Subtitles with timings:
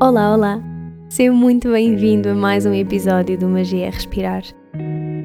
[0.00, 0.62] Olá, olá!
[1.08, 4.42] Seja muito bem-vindo a mais um episódio do Magia é Respirar.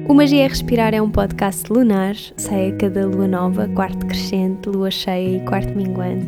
[0.08, 4.68] O Magia é Respirar é um podcast lunar, sai a cada lua nova, quarto crescente,
[4.68, 6.26] lua cheia e quarto minguante.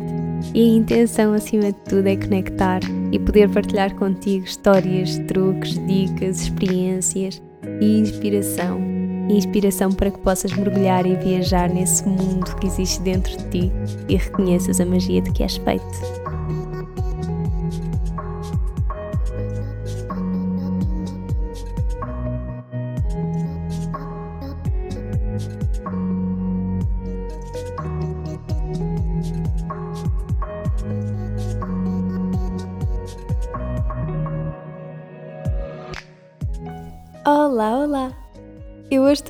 [0.53, 2.79] E a intenção, acima de tudo, é conectar
[3.11, 7.41] e poder partilhar contigo histórias, truques, dicas, experiências
[7.79, 8.81] e inspiração.
[9.29, 13.71] Inspiração para que possas mergulhar e viajar nesse mundo que existe dentro de ti
[14.09, 16.20] e reconheças a magia de que és feito.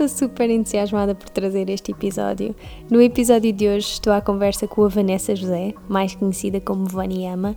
[0.06, 2.56] Estou super entusiasmada por trazer este episódio.
[2.90, 7.56] No episódio de hoje estou à conversa com a Vanessa José, mais conhecida como Vaniama.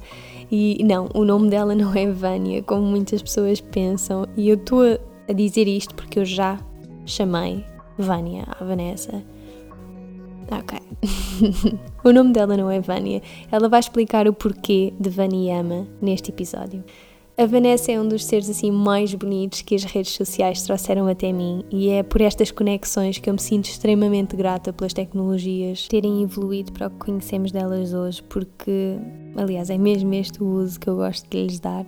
[0.51, 4.27] E não, o nome dela não é Vânia, como muitas pessoas pensam.
[4.37, 4.83] E eu estou
[5.29, 6.59] a dizer isto porque eu já
[7.07, 7.65] chamei
[7.97, 9.23] Vânia a Vanessa.
[10.51, 10.79] Ok.
[12.05, 13.23] o nome dela não é Vânia.
[13.51, 16.85] Ela vai explicar o porquê de Vaniama neste episódio.
[17.37, 21.33] A Vanessa é um dos seres assim mais bonitos que as redes sociais trouxeram até
[21.33, 26.23] mim e é por estas conexões que eu me sinto extremamente grata pelas tecnologias terem
[26.23, 28.97] evoluído para o que conhecemos delas hoje, porque,
[29.35, 31.85] aliás, é mesmo este o uso que eu gosto de lhes dar.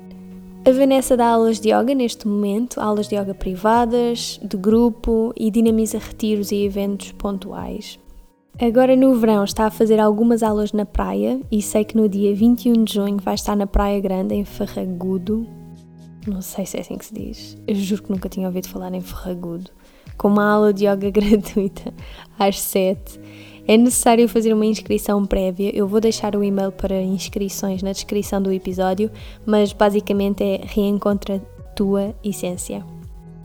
[0.66, 5.48] A Vanessa dá aulas de yoga neste momento, aulas de yoga privadas, de grupo e
[5.48, 8.00] dinamiza retiros e eventos pontuais.
[8.58, 12.34] Agora no verão está a fazer algumas aulas na praia e sei que no dia
[12.34, 15.46] 21 de junho vai estar na Praia Grande, em Ferragudo.
[16.26, 17.58] Não sei se é assim que se diz.
[17.66, 19.70] Eu juro que nunca tinha ouvido falar em Ferragudo.
[20.16, 21.92] Com uma aula de yoga gratuita
[22.38, 23.20] às 7.
[23.68, 25.70] É necessário fazer uma inscrição prévia.
[25.76, 29.10] Eu vou deixar o e-mail para inscrições na descrição do episódio,
[29.44, 31.40] mas basicamente é reencontra
[31.74, 32.82] tua essência.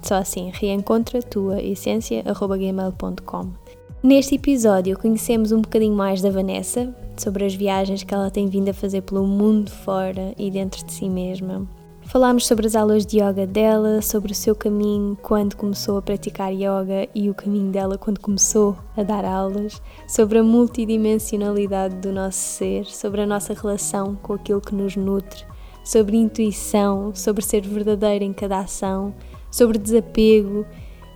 [0.02, 3.61] Só assim, reencontra tua essência@gmail.com.
[4.04, 8.70] Neste episódio conhecemos um bocadinho mais da Vanessa, sobre as viagens que ela tem vindo
[8.70, 11.68] a fazer pelo mundo fora e dentro de si mesma.
[12.08, 16.52] Falámos sobre as aulas de yoga dela, sobre o seu caminho quando começou a praticar
[16.52, 22.40] yoga e o caminho dela quando começou a dar aulas, sobre a multidimensionalidade do nosso
[22.40, 25.46] ser, sobre a nossa relação com aquilo que nos nutre,
[25.84, 29.14] sobre intuição, sobre ser verdadeira em cada ação,
[29.52, 30.66] sobre desapego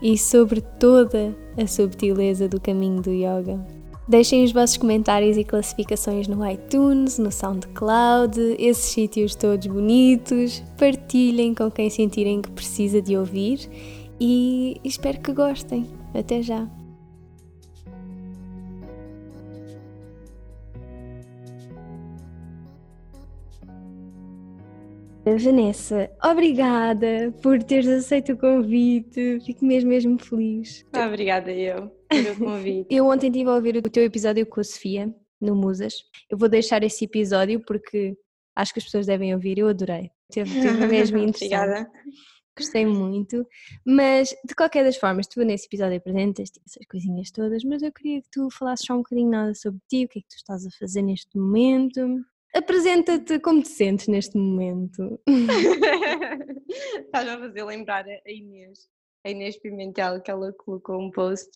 [0.05, 3.59] e sobre toda a subtileza do caminho do yoga.
[4.07, 10.61] Deixem os vossos comentários e classificações no iTunes, no SoundCloud, esses sítios todos bonitos.
[10.77, 13.67] Partilhem com quem sentirem que precisa de ouvir
[14.21, 15.87] e espero que gostem.
[16.13, 16.84] Até já!
[25.25, 29.39] Vanessa, obrigada por teres aceito o convite.
[29.43, 30.85] Fico mesmo, mesmo feliz.
[30.93, 32.87] Ah, obrigada eu pelo convite.
[32.93, 35.95] eu ontem estive a ouvir o teu episódio com a Sofia, no Musas.
[36.29, 38.15] Eu vou deixar esse episódio porque
[38.55, 39.57] acho que as pessoas devem ouvir.
[39.57, 40.11] Eu adorei.
[40.31, 41.55] Teve, teve mesmo interessante.
[41.55, 41.91] obrigada.
[42.57, 43.45] Gostei muito,
[43.85, 48.21] mas de qualquer das formas, tu nesse episódio apresentas essas coisinhas todas, mas eu queria
[48.21, 50.65] que tu falasses só um bocadinho nada sobre ti, o que é que tu estás
[50.65, 52.23] a fazer neste momento.
[52.55, 55.19] Apresenta-te como te sentes neste momento.
[57.05, 58.87] Estás a fazer lembrar a Inês,
[59.25, 61.49] a Inês Pimentel, que ela colocou um post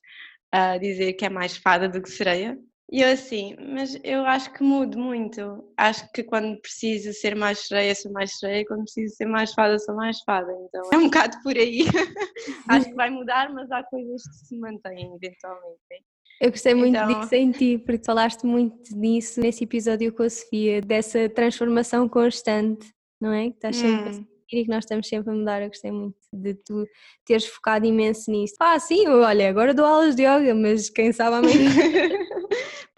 [0.51, 2.59] a dizer que é mais fada do que sereia.
[2.91, 5.71] E eu assim, mas eu acho que mudo muito.
[5.77, 9.79] Acho que quando preciso ser mais sereia, sou mais sereia, quando preciso ser mais fada,
[9.79, 10.51] sou mais fada.
[10.51, 11.81] Então é um bocado por aí.
[12.67, 16.08] acho que vai mudar, mas há coisas que se mantêm eventualmente.
[16.39, 17.19] Eu gostei muito então...
[17.19, 22.87] disso em ti, porque falaste muito disso nesse episódio com a Sofia, dessa transformação constante,
[23.19, 23.49] não é?
[23.49, 24.25] Que estás sempre hum.
[24.51, 25.61] E que nós estamos sempre a mudar.
[25.61, 26.85] Eu gostei muito de tu
[27.25, 28.55] teres focado imenso nisso.
[28.59, 31.69] Ah, sim, olha, agora dou aulas de yoga, mas quem sabe amanhã.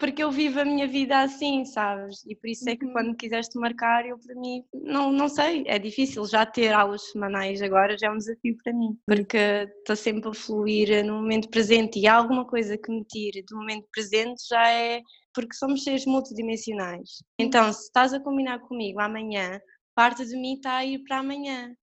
[0.02, 2.24] porque eu vivo a minha vida assim, sabes?
[2.26, 2.92] E por isso é que uhum.
[2.92, 7.62] quando quiseste marcar, eu para mim, não, não sei, é difícil já ter aulas semanais
[7.62, 9.38] agora, já é um desafio para mim, porque
[9.78, 13.56] estou sempre a fluir no momento presente e há alguma coisa que me tire do
[13.56, 15.00] momento presente já é
[15.32, 17.22] porque somos seres multidimensionais.
[17.38, 19.60] Então, se estás a combinar comigo amanhã,
[19.94, 21.74] parte de mim está a ir para amanhã.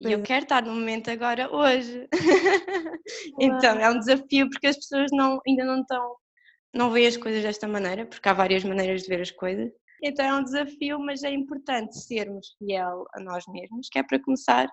[0.00, 2.08] E eu quero estar no momento agora, hoje.
[3.40, 6.16] então, é um desafio porque as pessoas não, ainda não estão
[6.74, 9.72] não vejo as coisas desta maneira, porque há várias maneiras de ver as coisas.
[10.02, 14.22] Então é um desafio, mas é importante sermos fiel a nós mesmos, que é para
[14.22, 14.68] começar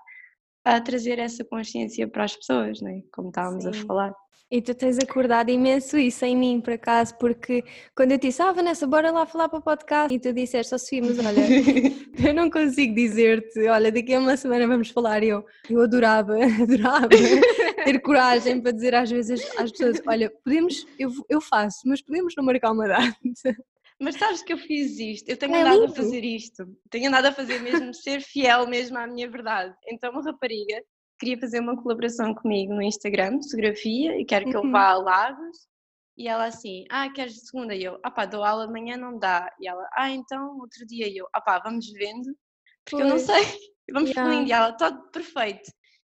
[0.63, 3.01] a trazer essa consciência para as pessoas, né?
[3.11, 3.69] como estávamos Sim.
[3.69, 4.13] a falar.
[4.55, 7.61] E tu tens acordado imenso isso em mim, por acaso, porque
[7.93, 10.79] quando eu disse, ah, Vanessa, bora lá falar para o podcast, e tu disseste, oh,
[10.79, 11.41] Sofia, mas olha,
[12.25, 15.23] eu não consigo dizer-te, olha, daqui a uma semana vamos falar.
[15.23, 20.87] E eu, eu adorava, adorava ter coragem para dizer às vezes às pessoas, olha, podemos,
[20.97, 23.13] eu, eu faço, mas podemos não marcar uma data.
[23.99, 25.91] Mas sabes que eu fiz isto, eu tenho é andado lindo.
[25.91, 29.75] a fazer isto, tenho andado a fazer mesmo, ser fiel mesmo à minha verdade.
[29.85, 30.81] Então, uma rapariga
[31.19, 34.65] queria fazer uma colaboração comigo no Instagram, fotografia, e quero que uhum.
[34.65, 35.57] eu vá a Lagos.
[36.17, 37.75] E ela assim, ah, queres de segunda?
[37.75, 39.53] E eu, ah pá, dou aula amanhã, não dá.
[39.59, 41.07] E ela, ah, então outro dia.
[41.07, 42.33] E eu, ah pá, vamos vendo,
[42.85, 43.03] porque pois.
[43.03, 43.43] eu não sei,
[43.91, 44.31] vamos yeah.
[44.31, 44.49] fluindo.
[44.49, 45.69] E ela, todo perfeito.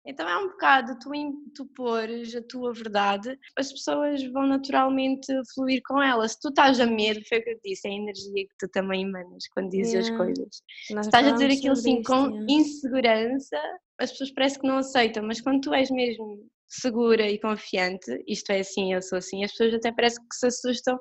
[0.06, 1.12] Então é um bocado tu,
[1.54, 6.28] tu pores a tua verdade, as pessoas vão naturalmente fluir com ela.
[6.28, 8.70] Se tu estás a medo, foi o que eu disse, é a energia que tu
[8.70, 10.10] também emanas quando dizes yeah.
[10.10, 10.62] as coisas.
[10.92, 13.58] Nós Se estás a dizer aquilo assim com insegurança,
[14.00, 18.52] as pessoas parece que não aceitam, mas quando tu és mesmo segura e confiante, isto
[18.52, 21.00] é assim, eu sou assim, as pessoas até parece que se assustam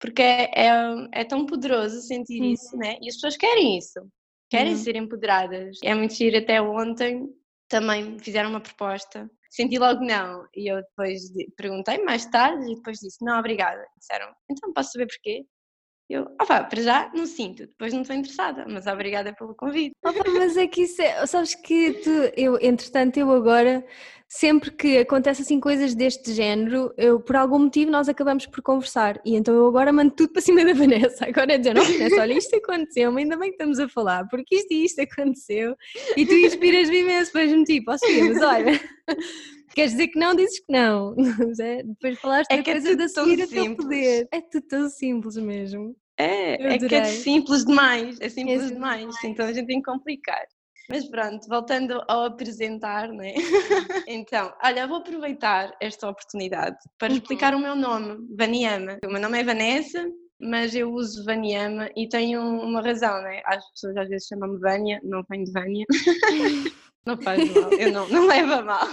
[0.00, 0.70] porque é, é,
[1.12, 2.52] é tão poderoso sentir uhum.
[2.52, 2.96] isso, né?
[3.02, 4.00] E as pessoas querem isso,
[4.48, 5.76] querem ser empoderadas.
[5.84, 7.28] É muito giro, até ontem
[7.70, 11.22] também fizeram uma proposta, senti logo não, e eu depois
[11.56, 13.82] perguntei mais tarde e depois disse, não, obrigada.
[13.98, 15.46] Disseram, então posso saber porquê?
[16.10, 19.92] Eu, opa, para já não sinto, depois não estou interessada, mas obrigada pelo convite.
[20.04, 23.86] Opa, mas é que isso é, sabes que tu, eu, entretanto, eu agora,
[24.28, 29.20] sempre que acontece assim coisas deste género, eu, por algum motivo nós acabamos por conversar.
[29.24, 32.20] E então eu agora mando tudo para cima da Vanessa, agora é dizer, não Vanessa,
[32.22, 35.76] olha isto aconteceu, ainda bem que estamos a falar, porque isto e isto aconteceu.
[36.16, 38.80] E tu inspiras-me imenso, depois-me tipo, ó oh, mas olha...
[39.74, 41.14] Queres dizer que não, dizes que não.
[41.60, 41.82] É?
[41.82, 44.28] Depois falaste é da coisa é da seguir a teu poder.
[44.32, 45.96] É tudo tão simples mesmo.
[46.18, 49.80] É, é que é simples demais, é simples é demais, demais, então a gente tem
[49.80, 50.46] que complicar.
[50.90, 53.32] Mas pronto, voltando ao apresentar, né?
[54.06, 57.16] então, olha, vou aproveitar esta oportunidade para uhum.
[57.16, 58.98] explicar o meu nome, Vaniama.
[59.04, 60.04] O meu nome é Vanessa,
[60.40, 63.40] mas eu uso Vaniama e tenho uma razão, né?
[63.46, 65.86] As pessoas às vezes chamam-me Vânia, não venho de Vânia.
[67.06, 68.86] Não faz mal, eu não, não levo a mal.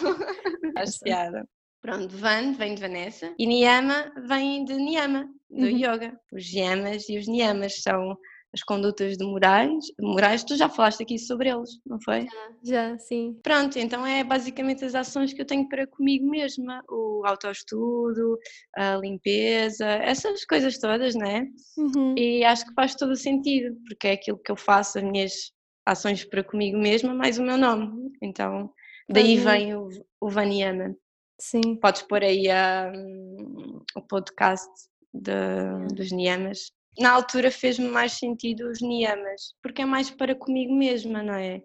[1.04, 1.48] Piada.
[1.82, 5.78] Pronto, Van vem de Vanessa e Niyama vem de Niyama, do uhum.
[5.78, 6.20] yoga.
[6.34, 8.18] Os yamas e os niyamas são
[8.54, 12.22] as condutas de morais, morais, tu já falaste aqui sobre eles, não foi?
[12.24, 13.38] Já, já, sim.
[13.44, 18.38] Pronto, então é basicamente as ações que eu tenho para comigo mesma, o autoestudo,
[18.76, 21.46] a limpeza, essas coisas todas, né?
[21.78, 22.16] Uhum.
[22.18, 25.34] E acho que faz todo o sentido, porque é aquilo que eu faço, as minhas
[25.86, 28.12] ações para comigo mesma, mais o meu nome.
[28.22, 28.72] Então,
[29.09, 29.89] daí vem o,
[30.19, 30.95] o Vaniana.
[31.39, 31.75] Sim.
[31.75, 32.92] Podes pôr aí a,
[33.95, 34.69] o podcast
[35.13, 36.71] de, dos Niamas.
[37.00, 41.62] Na altura fez-me mais sentido os Niamas, porque é mais para comigo mesma, não é?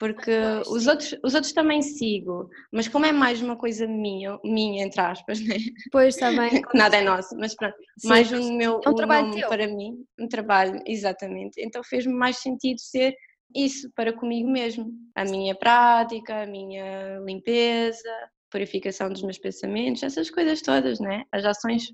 [0.00, 0.32] Porque
[0.66, 4.98] os outros, os outros também sigo, mas como é mais uma coisa minha, minha entre
[4.98, 5.56] aspas, né?
[5.92, 6.50] Pois, também.
[6.74, 10.26] Nada é nosso, mas pronto, Sim, mais um meu é um trabalho para mim, um
[10.26, 11.60] trabalho, exatamente.
[11.60, 13.14] Então fez-me mais sentido ser
[13.54, 14.92] isso para comigo mesmo.
[15.14, 18.10] A minha prática, a minha limpeza,
[18.50, 21.24] purificação dos meus pensamentos, essas coisas todas, né?
[21.32, 21.92] As ações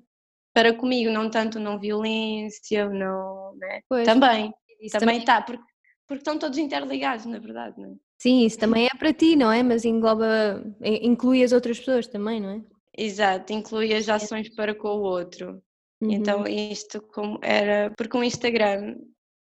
[0.55, 3.81] para comigo, não tanto não violência, não, né?
[3.88, 4.53] Pois, também,
[4.91, 5.62] também está, porque,
[6.06, 7.94] porque estão todos interligados, na verdade, não é?
[8.19, 9.62] Sim, isso também é para ti, não é?
[9.62, 12.62] Mas engloba, inclui as outras pessoas também, não é?
[12.97, 15.62] Exato, inclui as ações para com o outro.
[16.00, 16.12] Uhum.
[16.12, 18.97] Então isto como era, porque o Instagram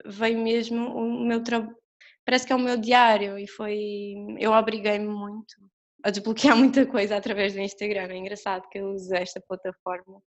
[0.05, 1.77] veio mesmo o meu trabalho,
[2.25, 5.55] parece que é o meu diário e foi, eu obriguei-me muito
[6.03, 8.09] a desbloquear muita coisa através do Instagram.
[8.09, 10.21] É engraçado que eu uso esta plataforma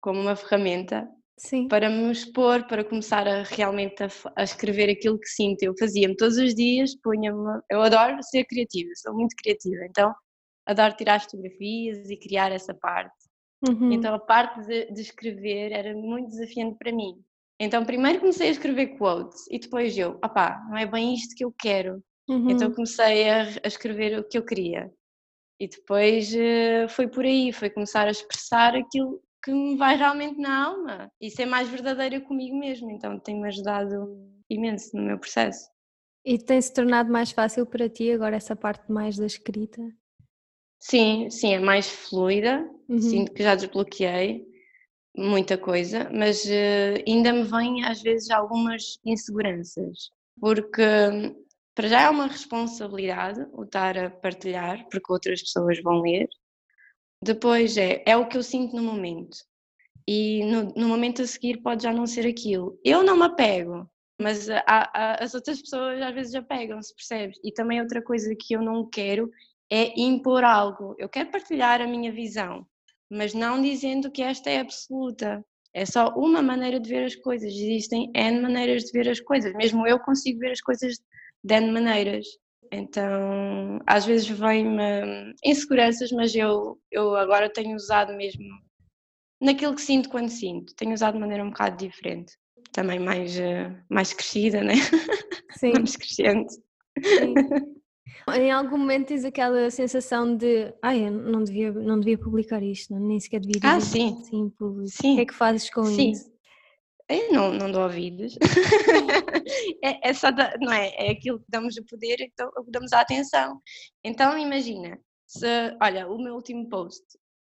[0.00, 1.08] como uma ferramenta
[1.38, 1.68] Sim.
[1.68, 5.62] para me expor, para começar a realmente a, a escrever aquilo que sinto.
[5.62, 7.60] Eu fazia-me todos os dias, punha-me.
[7.70, 10.14] Eu adoro ser criativa, sou muito criativa, então
[10.66, 13.16] adoro tirar fotografias e criar essa parte.
[13.66, 13.92] Uhum.
[13.92, 17.14] Então a parte de, de escrever era muito desafiante para mim.
[17.60, 21.44] Então, primeiro comecei a escrever quotes e depois eu, opá, não é bem isto que
[21.44, 22.02] eu quero.
[22.28, 22.50] Uhum.
[22.50, 24.92] Então comecei a, a, escrever o que eu queria.
[25.58, 30.38] E depois uh, foi por aí, foi começar a expressar aquilo que me vai realmente
[30.38, 32.90] na alma e ser mais verdadeira comigo mesmo.
[32.90, 34.16] Então tem-me ajudado
[34.48, 35.68] imenso no meu processo.
[36.24, 39.80] E tem-se tornado mais fácil para ti agora essa parte mais da escrita?
[40.78, 42.68] Sim, sim, é mais fluida.
[42.88, 43.00] Uhum.
[43.00, 44.46] Sinto que já desbloqueei
[45.18, 50.10] muita coisa, mas uh, ainda me vêm às vezes algumas inseguranças,
[50.40, 50.82] porque
[51.74, 56.28] para já é uma responsabilidade o estar a partilhar, porque outras pessoas vão ler.
[57.22, 59.38] Depois é, é o que eu sinto no momento.
[60.06, 62.78] E no, no momento a seguir pode já não ser aquilo.
[62.84, 63.88] Eu não me apego,
[64.20, 67.38] mas a, a, as outras pessoas às vezes apegam-se, percebes?
[67.44, 69.30] E também outra coisa que eu não quero
[69.70, 70.94] é impor algo.
[70.98, 72.66] Eu quero partilhar a minha visão,
[73.10, 75.44] mas não dizendo que esta é absoluta.
[75.74, 77.52] É só uma maneira de ver as coisas.
[77.52, 79.52] Existem N maneiras de ver as coisas.
[79.54, 80.96] Mesmo eu consigo ver as coisas
[81.44, 82.26] de N maneiras.
[82.72, 88.44] Então, às vezes vem-me inseguranças, mas eu, eu agora tenho usado mesmo
[89.40, 90.74] naquilo que sinto quando sinto.
[90.74, 92.32] Tenho usado de maneira um bocado diferente.
[92.72, 94.74] Também mais, eh, mais crescida, né?
[95.56, 95.72] Sim.
[95.78, 96.54] mais crescente.
[97.02, 97.34] Sim.
[98.34, 102.94] Em algum momento tens aquela sensação de ai, eu não devia, não devia publicar isto,
[102.98, 104.06] nem sequer devia Ah, dizer sim.
[104.08, 104.90] isto assim público.
[104.90, 105.12] Sim.
[105.12, 106.10] O que é que fazes com Sim.
[106.10, 106.30] isso?
[107.08, 108.36] Eu não, não dou ouvidos.
[109.82, 110.90] é, é só, da- não é?
[110.94, 113.60] É aquilo que damos o poder, então o que damos a atenção.
[114.04, 115.46] Então imagina, se,
[115.82, 117.02] olha, o meu último post,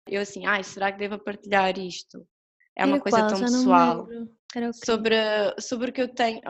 [0.09, 2.26] eu assim, ai, será que devo partilhar isto?
[2.76, 3.29] É uma Era coisa qual?
[3.29, 4.09] tão Já pessoal.
[4.85, 5.17] Sobre,
[5.59, 6.41] sobre o que eu tenho,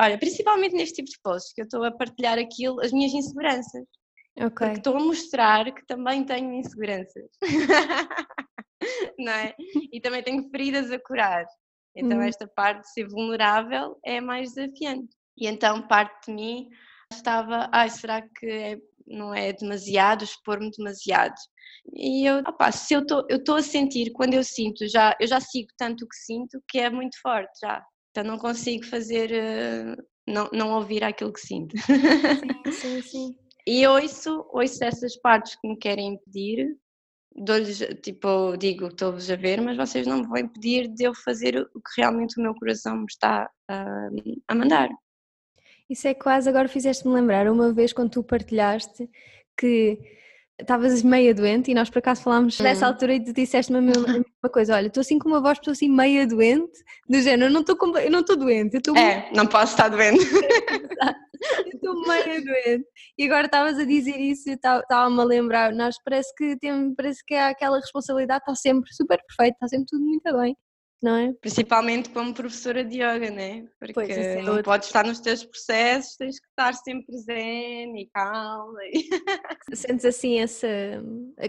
[0.00, 3.84] olha, principalmente neste tipo de posts, que eu estou a partilhar aquilo, as minhas inseguranças.
[4.38, 4.50] Ok.
[4.50, 7.28] Porque estou a mostrar que também tenho inseguranças.
[9.18, 9.54] não é?
[9.92, 11.44] E também tenho feridas a curar.
[11.96, 12.24] Então Uhum.
[12.24, 15.08] esta parte de ser vulnerável é mais desafiante.
[15.36, 16.68] E então parte de mim
[17.12, 18.78] estava, ai, será que é-
[19.10, 21.34] não é demasiado, expor-me demasiado?
[21.94, 25.68] E eu, opá, se eu estou a sentir, quando eu sinto, já, eu já sigo
[25.76, 27.84] tanto o que sinto, que é muito forte já.
[28.10, 31.76] Então não consigo fazer, eh, não, não ouvir aquilo que sinto.
[31.76, 33.36] Sim, sim, sim.
[33.66, 36.76] E ouço, ouço essas partes que me querem impedir,
[37.34, 41.56] dou-lhes, tipo, digo, estou-vos a ver, mas vocês não me vão impedir de eu fazer
[41.74, 44.08] o que realmente o meu coração me está a,
[44.48, 44.88] a mandar.
[45.90, 49.10] Isso é quase, agora fizeste-me lembrar uma vez quando tu partilhaste
[49.58, 49.98] que
[50.60, 52.88] estavas meia doente e nós por acaso falámos nessa Hum.
[52.90, 54.06] altura e tu disseste-me a mesma
[54.52, 56.78] coisa, olha, estou assim com uma voz, estou assim meia doente,
[57.08, 57.76] do género, eu não estou
[58.08, 60.20] não estou doente, eu estou É, não posso estar doendo.
[61.66, 62.86] eu estou meia doente.
[63.18, 67.24] E agora estavas a dizer isso e estava-me a lembrar, nós parece que temos, parece
[67.26, 70.56] que há aquela responsabilidade, está sempre super perfeito, está sempre tudo muito bem,
[71.02, 71.32] não é?
[71.34, 73.66] Principalmente como professora de yoga, né?
[73.78, 78.06] Porque Pois, é não podes estar nos teus processos, tens que estar sempre zen e
[78.12, 78.78] calma.
[78.84, 79.08] e-
[79.74, 80.66] Sentes assim essa,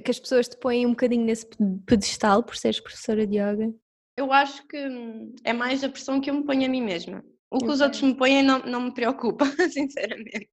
[0.03, 1.47] que as pessoas te põem um bocadinho nesse
[1.85, 3.73] pedestal por seres professora de yoga?
[4.15, 7.23] Eu acho que hum, é mais a pressão que eu me ponho a mim mesma.
[7.51, 10.49] O que os outros me põem não, não me preocupa, sinceramente.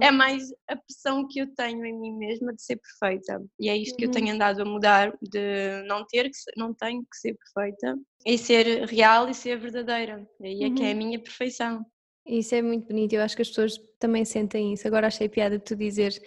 [0.00, 3.42] É mais a pressão que eu tenho em mim mesma de ser perfeita.
[3.58, 4.14] E é isto que eu Uhum.
[4.14, 8.38] tenho andado a mudar, de não ter que ser, não tenho que ser perfeita e
[8.38, 10.26] ser real e ser verdadeira.
[10.42, 10.98] Aí é que é a Uhum.
[10.98, 11.84] minha perfeição.
[12.26, 14.86] Isso é muito bonito, eu acho que as pessoas também sentem isso.
[14.86, 16.20] Agora achei piada de tu dizeres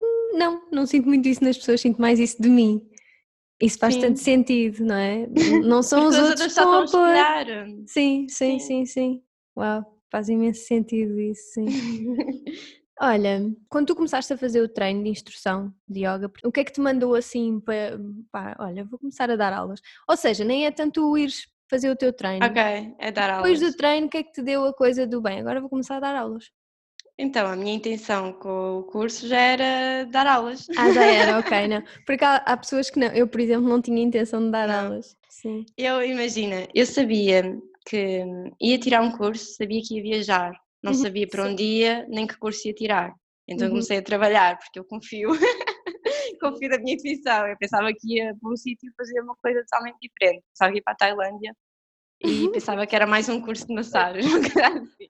[0.00, 2.87] "Hum, não, não sinto muito isso nas pessoas, sinto mais isso de mim.
[3.60, 4.00] Isso faz Sim.
[4.00, 5.26] tanto sentido, não é?
[5.66, 7.06] Não são os outros que estão a a pôr.
[7.08, 7.46] espelhar.
[7.86, 8.86] Sim, sim, Sim.
[8.86, 9.22] sim.
[9.56, 11.66] Uau, faz imenso sentido isso, sim.
[13.00, 16.64] Olha, quando tu começaste a fazer o treino de instrução de yoga, o que é
[16.64, 17.96] que te mandou assim para,
[18.32, 19.80] pá, olha, vou começar a dar aulas?
[20.08, 22.44] Ou seja, nem é tanto o ires fazer o teu treino.
[22.44, 22.60] ok,
[22.98, 23.72] é dar Depois aulas.
[23.72, 25.38] do treino, o que é que te deu a coisa do bem?
[25.40, 26.50] Agora vou começar a dar aulas.
[27.20, 30.68] Então, a minha intenção com o curso já era dar aulas.
[30.78, 31.82] Ah, já era, ok, não.
[32.06, 33.08] Porque há, há pessoas que não.
[33.08, 34.84] Eu, por exemplo, não tinha intenção de dar Não.
[34.84, 35.16] aulas.
[35.28, 35.66] Sim.
[35.76, 38.24] Eu, imagina, eu sabia que
[38.60, 41.50] ia tirar um curso, sabia que ia viajar, não Uhum, sabia para sim.
[41.50, 43.12] onde ia, nem que curso ia tirar.
[43.48, 43.70] Então Uhum.
[43.74, 45.28] comecei a trabalhar, porque eu confio,
[46.40, 47.46] confio na minha intuição.
[47.48, 50.44] Eu pensava que ia para um sítio fazer uma coisa totalmente diferente.
[50.52, 51.52] Pensava que ia para a Tailândia
[52.20, 54.20] e pensava que era mais um curso de massagem,
[54.62, 55.08] assim.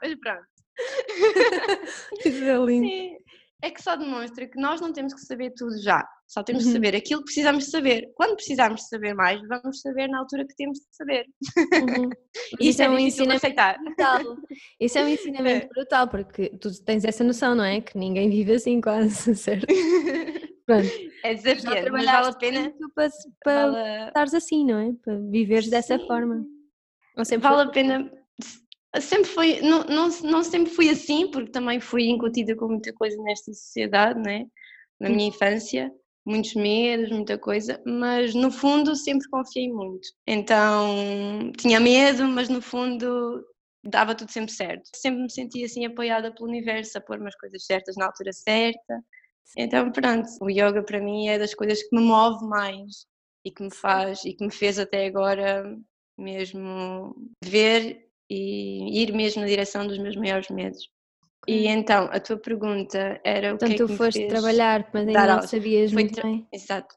[0.00, 0.57] Mas pronto.
[2.24, 2.86] Isso é lindo.
[2.86, 3.16] Sim,
[3.62, 6.06] é que só demonstra que nós não temos que saber tudo já.
[6.28, 6.74] Só temos de Uhum.
[6.74, 8.12] saber aquilo que precisamos de saber.
[8.14, 11.24] Quando precisarmos de saber mais, vamos saber na altura que temos de saber.
[11.72, 12.10] Uhum.
[12.60, 13.78] Isso é, um difícil de ensinamento aceitar.
[13.82, 14.36] brutal.
[14.78, 17.80] Isso é um ensinamento brutal, porque tu tens essa noção, não é?
[17.80, 19.66] Que ninguém vive assim quase, certo?
[20.66, 20.86] Pronto.
[21.24, 22.74] É desafiante, mas vale a pena.
[22.94, 23.08] para,
[23.42, 24.92] para Vale, estares assim, não é?
[25.02, 26.06] Para viveres dessa Sim.
[26.06, 26.44] forma.
[27.16, 28.12] Ou sempre vale a pena.
[29.00, 33.20] Sempre foi, não, não, não sempre fui assim, porque também fui incutida com muita coisa
[33.22, 34.46] nesta sociedade, né?
[35.00, 35.92] na minha infância,
[36.24, 40.08] muitos medos, muita coisa, mas no fundo sempre confiei muito.
[40.26, 43.44] Então tinha medo, mas no fundo
[43.84, 44.90] dava tudo sempre certo.
[44.94, 49.02] Sempre me sentia assim apoiada pelo universo, a pôr umas coisas certas na altura certa.
[49.56, 53.06] Então pronto, o yoga para mim é das coisas que me move mais
[53.44, 55.78] e que me faz e que me fez até agora
[56.18, 60.88] mesmo ver e ir mesmo na direção dos meus maiores medos.
[61.46, 65.36] E então, a tua pergunta era o que é que tu foste trabalhar, mas ainda
[65.36, 66.46] não sabias Foi muito bem.
[66.52, 66.94] Exato.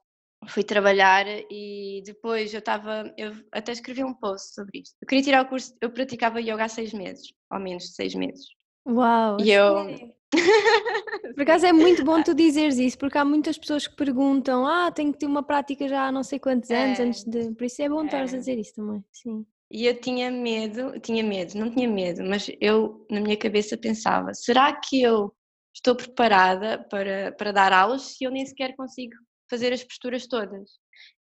[0.48, 4.96] Fui trabalhar e depois eu estava, eu até escrevi um post sobre isto.
[5.02, 8.46] Eu queria tirar o curso, eu praticava yoga há seis meses, ao menos seis meses.
[8.86, 10.12] Uau, E eu-?
[11.36, 14.92] Por acaso é muito bom tu dizeres isso, porque há muitas pessoas que perguntam: Ah,
[14.92, 17.04] tenho que ter uma prática já há não sei quantos anos É.
[17.04, 17.52] antes de.
[17.54, 18.40] Por isso é bom estares a É.
[18.40, 19.04] dizer isso também.
[19.12, 19.46] Sim.
[19.72, 24.34] E eu tinha medo, tinha medo, não tinha medo, mas eu na minha cabeça pensava:
[24.34, 25.34] será que eu
[25.74, 29.14] estou preparada para, para dar aulas se eu nem sequer consigo
[29.50, 30.70] fazer as posturas todas?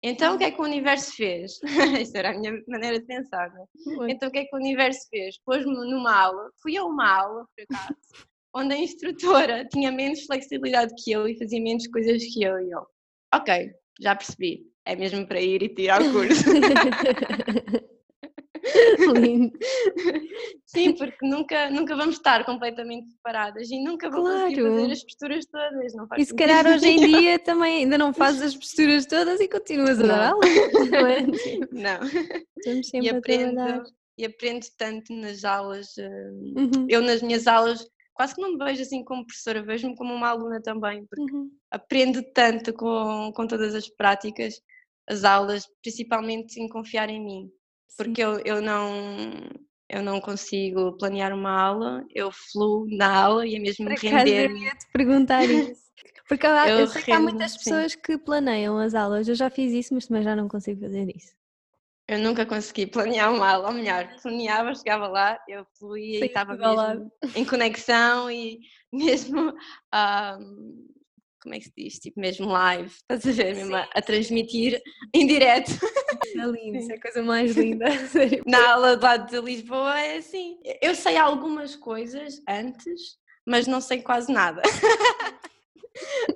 [0.03, 1.53] Então o que é que o universo fez?
[2.03, 4.11] Isto era a minha maneira de pensar, não é?
[4.11, 5.37] Então o que é que o universo fez?
[5.45, 7.95] Pôs-me numa aula, fui a uma aula, por acaso,
[8.55, 12.59] onde a instrutora tinha menos flexibilidade que eu e fazia menos coisas que eu.
[12.59, 12.85] E eu,
[13.33, 16.45] ok, já percebi, é mesmo para ir e tirar o curso.
[19.15, 19.59] Lindo.
[20.67, 24.77] Sim, porque nunca, nunca vamos estar completamente preparadas e nunca vou conseguir Claro.
[24.77, 25.95] fazer as posturas todas.
[25.95, 29.41] Não faz E se calhar hoje em dia também ainda não fazes as posturas todas
[29.41, 30.33] e continuas a dar Não.
[30.35, 30.91] aulas.
[30.91, 31.21] Não é?
[31.73, 32.01] Não.
[32.59, 33.75] Estamos E sempre a trabalhar.
[33.77, 35.89] aprendo, e aprendo tanto nas aulas.
[35.99, 40.13] Uhum, Eu, nas minhas aulas, quase que não me vejo assim como professora, vejo-me como
[40.15, 41.51] uma aluna também, porque uhum.
[41.71, 44.61] aprendo tanto com, com todas as práticas,
[45.09, 47.51] as aulas, principalmente em confiar em mim.
[47.97, 49.49] Porque eu, eu não
[49.89, 54.29] eu não consigo planear uma aula, eu fluo na aula e é mesmo Por acaso
[54.29, 55.91] eu ia te perguntar isso.
[56.29, 57.59] Porque há- eu, Eu sei que há muitas sim.
[57.59, 59.27] pessoas que planeiam as aulas.
[59.29, 61.35] Eu já fiz isso, mas também já não consigo fazer isso.
[62.07, 66.27] Eu nunca consegui planear uma aula, ou melhor, planeava, chegava lá, eu fluía e Saía
[66.29, 68.61] estava mesmo em conexão e
[68.93, 69.53] mesmo,
[69.93, 70.39] ah,
[71.41, 74.81] como é que se diz, tipo mesmo live, estás a ver, mesmo a, a transmitir
[75.15, 75.71] em direto.
[76.37, 77.87] É lindo, isso é a coisa mais linda.
[78.47, 83.81] Na aula de lá de Lisboa é assim, eu sei algumas coisas antes, mas não
[83.81, 84.63] sei quase nada.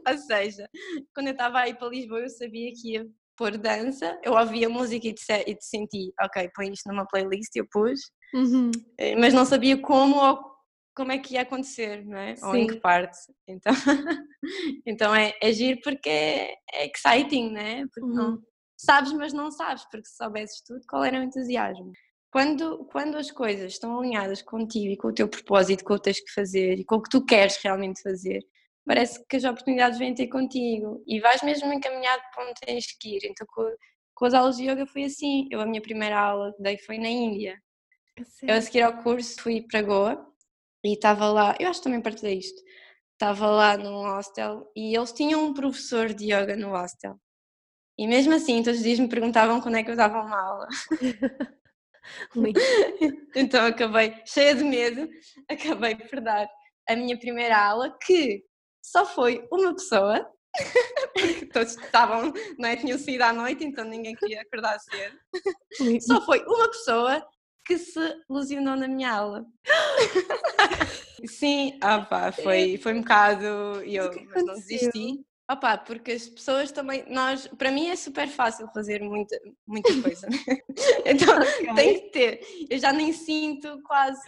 [0.08, 0.68] Ou seja,
[1.14, 3.06] quando eu estava aí para Lisboa eu sabia que ia
[3.36, 7.54] pôr dança, eu ouvia música e te, e te senti, ok, põe isto numa playlist,
[7.56, 8.00] eu pus,
[8.34, 8.70] Uhum.
[8.98, 10.53] eh, mas não sabia como ou
[10.94, 12.34] como é que ia acontecer, não é?
[12.42, 12.80] Ou em que Sim.
[12.80, 13.18] parte.
[13.48, 13.72] Então,
[14.86, 17.84] então é, é giro porque é, é exciting, não é?
[17.92, 18.42] Porque não, Uhum.
[18.76, 21.92] sabes, mas não sabes, porque se soubesses tudo, qual era o entusiasmo?
[22.30, 26.02] Quando, quando as coisas estão alinhadas contigo e com o teu propósito, com o que
[26.04, 28.40] tens que fazer e com o que tu queres realmente fazer,
[28.84, 33.16] parece que as oportunidades vêm ter contigo e vais mesmo encaminhado para onde tens que
[33.16, 33.20] ir.
[33.24, 33.64] Então, com,
[34.14, 35.46] com as aulas de yoga foi assim.
[35.50, 37.56] Eu, a minha primeira aula que dei foi na Índia.
[38.18, 40.33] A Eu, a seguir ao curso, fui para Goa
[40.84, 42.62] e estava lá, eu acho que também partilhei isto,
[43.12, 47.18] estava lá num hostel e eles tinham um professor de yoga no hostel.
[47.98, 50.68] E mesmo assim, todos os dias me perguntavam quando é que eu dava uma aula.
[53.34, 55.08] Então acabei cheia de medo,
[55.48, 56.48] acabei por dar
[56.88, 58.44] a minha primeira aula, que
[58.82, 60.30] só foi uma pessoa,
[61.14, 62.76] porque todos estavam, não é?
[62.76, 65.18] Tinham saído à noite, então ninguém queria acordar cedo.
[66.00, 67.26] Só foi uma pessoa
[67.64, 69.44] que se ilusionou na minha aula.
[71.26, 75.24] Sim, ah pá, foi, foi um bocado, e eu, que mas não desisti.
[75.46, 79.90] Ah pá, porque as pessoas também, nós, para mim é super fácil fazer muita, muita
[80.02, 80.26] coisa.
[81.04, 81.38] então
[81.74, 82.40] tem que ter.
[82.70, 84.22] Eu já nem sinto quase,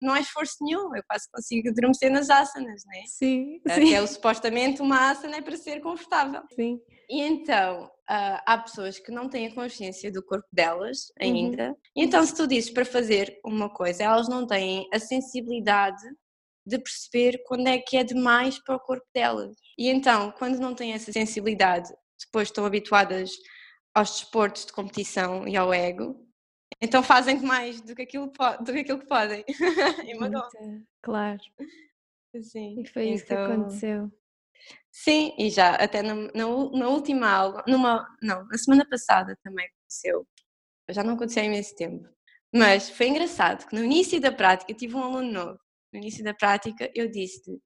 [0.00, 3.02] não é esforço nenhum, eu quase consigo adormecer nas asanas, né?
[3.06, 6.42] Sim, Ah, sim, Que é o, supostamente uma asana é para ser confortável.
[6.54, 6.80] sim.
[7.10, 11.26] E então, ah, há pessoas que não têm a consciência do corpo delas Uhum.
[11.26, 11.74] ainda.
[11.96, 16.02] E então, se tu dizes para fazer uma coisa, elas não têm a sensibilidade
[16.66, 19.56] de perceber quando é que é demais para o corpo delas.
[19.78, 21.88] E então, quando não têm essa sensibilidade,
[22.22, 23.30] depois estão habituadas
[23.94, 26.14] aos desportos de competição e ao ego,
[26.82, 28.26] então fazem demais do que aquilo,
[28.60, 29.42] do que, aquilo que podem.
[30.06, 30.14] e
[31.02, 31.40] Claro.
[32.42, 32.80] Sim.
[32.80, 34.12] E foi isso que Então, aconteceu.
[34.90, 39.66] Sim, e já até na, na, na última aula, numa, não, na semana passada também
[39.66, 40.26] aconteceu,
[40.90, 42.06] já não aconteceu há imenso tempo,
[42.54, 45.58] mas foi engraçado que no início da prática, tive um aluno novo,
[45.92, 47.58] no início da prática eu disse-lhe,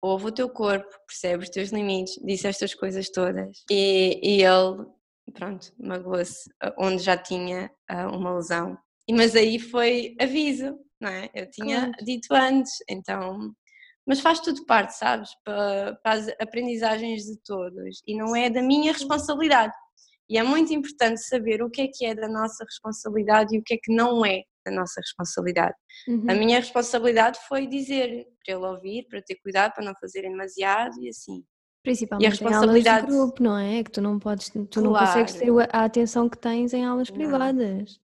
[0.00, 4.86] ouve o teu corpo, percebe os teus limites, disse estas coisas todas, e, e ele,
[5.34, 11.10] pronto, magoou-se ah, onde já tinha ah, uma lesão, e, mas aí foi aviso, não
[11.10, 11.28] é?
[11.34, 12.04] Eu tinha Claro.
[12.04, 13.52] dito antes, então
[14.08, 15.30] mas faz tudo parte, sabes?
[15.44, 19.72] Para, para as aprendizagens de todos e não é da minha responsabilidade.
[20.30, 23.62] E é muito importante saber o que é que é da nossa responsabilidade e o
[23.62, 25.74] que é que não é da nossa responsabilidade.
[26.08, 26.38] A Uhum.
[26.38, 31.08] minha responsabilidade foi dizer para ele ouvir, para ter cuidado, para não fazerem demasiado e
[31.08, 31.42] assim.
[31.82, 33.82] Principalmente em aulas de responsabilidade- grupo, não é?
[33.84, 35.70] Que tu não podes, tu não consegues ter Claro.
[35.72, 37.16] a a atenção que tens em aulas Não.
[37.16, 37.98] privadas.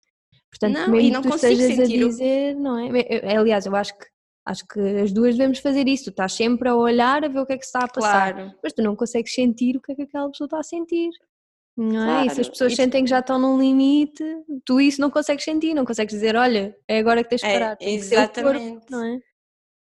[0.51, 2.89] Portanto, Não, mesmo e que não tu consigo estejas a sentir o- dizer, não é?
[2.89, 4.05] Eu- Aliás, eu acho que
[4.45, 6.05] acho que as duas devemos fazer isso.
[6.05, 8.35] Tu estás sempre a olhar a ver o que é que se está a passar,
[8.35, 11.11] Claro, mas tu não consegues sentir o que é que aquela pessoa está a sentir.
[11.77, 12.27] Não é?
[12.27, 14.23] E se as Claro, pessoas isso- sentem que já estão num limite,
[14.65, 17.53] tu isso não consegues sentir, não consegues dizer, olha, é agora que tens de É,
[17.55, 17.77] parar.
[17.77, 18.91] Tem ser o corpo, exatamente.
[18.91, 19.21] não é?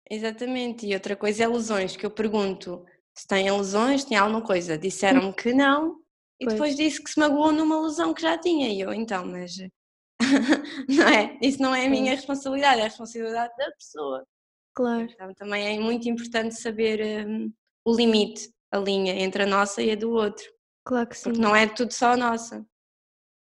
[0.09, 4.77] Exatamente, e outra coisa é lesões, que eu pergunto se têm lesões, tinha alguma coisa,
[4.77, 5.97] disseram-me que não,
[6.39, 6.53] e Pois.
[6.53, 9.55] depois disse que se magoou numa lesão que já tinha, e eu, então, mas
[10.87, 14.25] não é, isso não é a minha responsabilidade, é a responsabilidade da pessoa.
[14.77, 17.51] Claro, Então também é muito importante saber hum,
[17.83, 20.45] o limite, a linha entre a nossa e a do outro,
[20.85, 21.23] claro que sim.
[21.31, 22.63] porque não é tudo só nossa.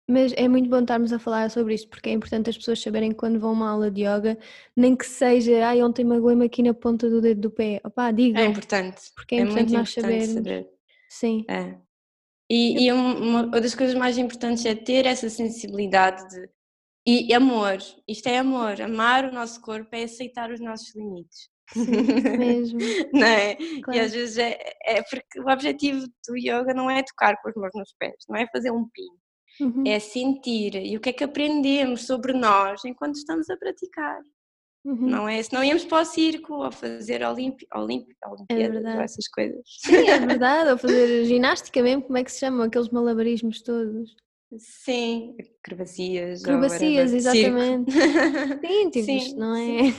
[0.07, 3.09] Mas é muito bom estarmos a falar sobre isto, porque é importante as pessoas saberem
[3.09, 4.37] que quando vão a uma aula de yoga,
[4.77, 7.81] nem que seja, ai, ontem magoei-me aqui na ponta do dedo do pé.
[7.83, 10.33] Opá, É digam, importante, porque é é importante muito nós importante sabermos.
[10.35, 10.69] saber.
[11.09, 11.75] Sim, É.
[12.47, 16.49] E, e um- uma, uma das coisas mais importantes é ter essa sensibilidade de.
[17.07, 18.81] E amor, isto é amor.
[18.81, 21.49] Amar o nosso corpo é aceitar os nossos limites.
[21.71, 21.85] sim,
[22.37, 22.79] mesmo.
[23.13, 23.57] não é?
[23.59, 24.01] E Claro.
[24.01, 27.71] às vezes é, é porque o objetivo do yoga não é tocar com as mãos
[27.75, 29.09] nos pés, não é fazer um pin,
[29.61, 29.83] Uhum.
[29.87, 30.75] é sentir.
[30.75, 34.19] E o que é que aprendemos sobre nós enquanto estamos a praticar?
[34.83, 35.07] Uhum.
[35.09, 35.41] Não é?
[35.41, 39.61] Se não íamos para o circo ou fazer olimpi, olimpi, Olimpíadas ou essas coisas.
[39.79, 44.15] Sim, é verdade, ou fazer ginástica mesmo, como é que se chamam aqueles malabarismos todos?
[44.57, 46.43] Sim, acrobacias.
[46.43, 47.59] Acrobacias, whatever, circo.
[47.59, 47.91] exatamente.
[48.65, 49.89] Sim, tipo, isto Sim, não sim.
[49.89, 49.93] é.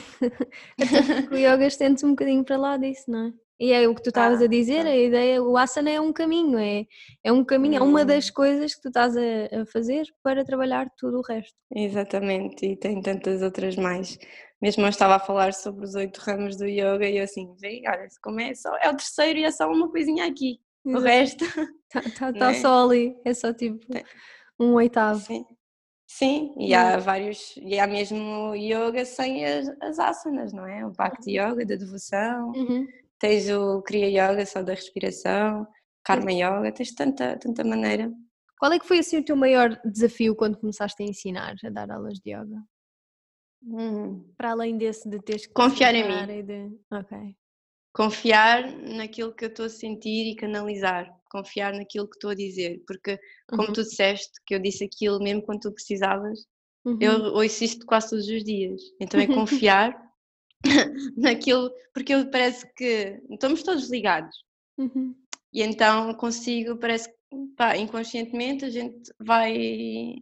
[0.83, 3.35] Até o yoga estende-se um bocadinho para lá disso, não é?
[3.59, 4.91] E é o que tu estavas a Ah, dizer, tá.
[4.91, 6.87] a ideia, o asana é um caminho, é,
[7.25, 8.33] é um caminho, é uma das Hum.
[8.35, 11.57] coisas que tu estás a, a fazer para trabalhar tudo o resto.
[11.75, 14.19] Exatamente, e tem tantas outras mais.
[14.63, 17.83] Mesmo eu estava a falar sobre os oito ramos do yoga e eu assim, vê,
[17.87, 20.61] olha, como é só, é o terceiro e é só uma coisinha aqui.
[20.87, 21.05] O Exato.
[21.05, 22.55] resto, Está tá, tá é?
[22.55, 24.05] só ali, é só tipo Tem-
[24.59, 25.21] um oitavo.
[25.21, 25.45] Sim,
[26.07, 30.87] sim, e há vários, e há mesmo yoga sem as, as asanas, não é?
[30.87, 32.87] O Bhakti Yoga da devoção, Uhum.
[33.19, 35.67] tens o Kriya Yoga só da respiração,
[36.05, 38.13] Karma Yoga, tens tanta, tanta maneira.
[38.59, 41.91] Qual é que foi assim o teu maior desafio quando começaste a ensinar, a dar
[41.91, 42.63] aulas de yoga?
[43.63, 44.25] Hum.
[44.37, 46.43] Para além desse de teres que Confiar em mim.
[46.45, 46.79] de...
[46.91, 47.37] Ok.
[47.97, 52.83] Confiar naquilo que eu estou a sentir e canalizar, confiar naquilo que estou a dizer,
[52.87, 53.73] porque como Uhum.
[53.73, 56.41] tu disseste que eu disse aquilo mesmo quando tu precisavas,
[56.85, 56.99] Uhum.
[57.01, 58.83] eu ouço isto quase todos os dias.
[59.01, 59.97] Então é confiar
[61.17, 64.37] naquilo, porque eu parece que estamos todos ligados
[64.77, 65.15] Uhum.
[65.51, 67.17] e então consigo, parece que
[67.57, 70.17] pá, inconscientemente a gente vai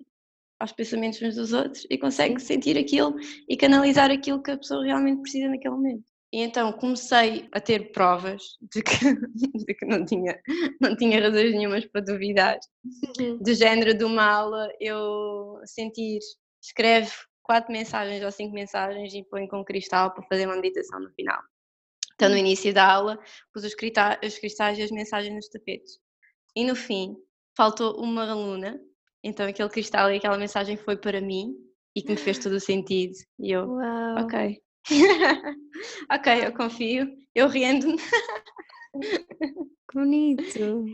[0.60, 3.16] aos pensamentos uns dos outros e consegue sentir aquilo
[3.48, 6.13] e canalizar aquilo que a pessoa realmente precisa naquele momento.
[6.34, 8.90] E então comecei a ter provas de que,
[9.64, 10.36] de que não, tinha,
[10.80, 12.58] não tinha razões nenhumas para duvidar.
[13.20, 13.38] Uhum.
[13.38, 16.18] Do género de uma aula, eu sentir,
[16.60, 21.08] escreve quatro mensagens ou cinco mensagens e põe com cristal para fazer uma meditação no
[21.12, 21.40] final.
[22.16, 23.16] Então, no início da aula,
[23.52, 26.00] pus os crita- os cristais e as mensagens nos tapetes.
[26.56, 27.14] E no fim,
[27.56, 28.80] faltou uma aluna,
[29.22, 31.54] então aquele cristal e aquela mensagem foi para mim
[31.94, 33.14] e que me fez todo o sentido.
[33.38, 34.24] E eu, Uau.
[34.24, 34.60] ok.
[36.10, 37.96] ok, eu confio, eu rendo-me.
[38.96, 40.86] Que bonito.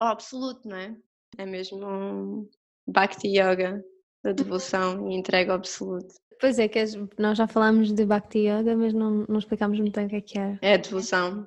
[0.00, 0.96] Ao absoluto, não é?
[1.38, 2.48] É mesmo um
[2.86, 3.84] Bhakti Yoga
[4.22, 6.14] da devoção e entrega ao absoluto.
[6.40, 6.78] Pois é, que
[7.18, 10.20] nós já falámos de Bhakti Yoga, mas não, não explicámos muito bem o que é
[10.20, 10.58] que era.
[10.60, 11.46] É a devoção.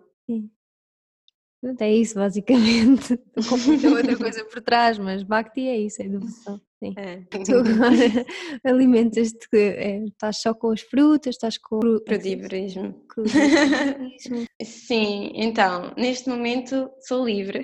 [1.66, 3.18] Pronto, É isso, basicamente.
[3.50, 6.62] Com muita outra coisa por trás, mas Bhakti é isso, é devoção.
[6.84, 6.94] Sim.
[6.98, 7.22] É.
[7.46, 8.26] Tu agora
[8.64, 13.06] alimentas-te, é, estás só com as frutas, estás com o veganismo.
[14.64, 17.62] Sim, então, neste momento sou livre.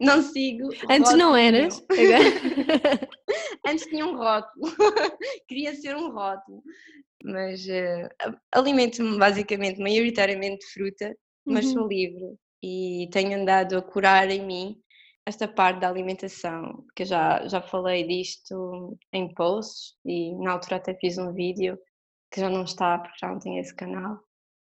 [0.00, 0.68] não sigo.
[0.90, 3.08] Antes não eras, agora-
[3.66, 4.66] Antes tinha um rótulo.
[5.46, 6.62] Queria ser um rótulo.
[7.24, 8.08] Mas eh,
[8.52, 11.72] alimento-me basicamente, maioritariamente de fruta, mas Uhum.
[11.72, 12.34] sou livre.
[12.62, 14.76] E tenho andado a curar em mim
[15.28, 20.76] esta parte da alimentação, que eu já, já falei disto em posts e na altura
[20.76, 21.78] até fiz um vídeo
[22.32, 24.18] que já não está, porque já não tinha esse canal,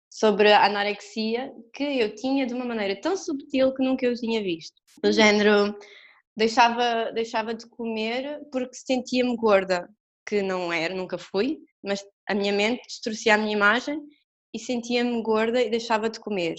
[0.09, 4.41] sobre a anorexia que eu tinha de uma maneira tão subtil que nunca eu tinha
[4.41, 4.75] visto.
[5.03, 5.77] Do género,
[6.35, 9.87] deixava, deixava de comer porque sentia-me gorda,
[10.25, 13.99] que não era, nunca fui, mas a minha mente distorcia a minha imagem
[14.51, 16.55] e sentia-me gorda e deixava de comer.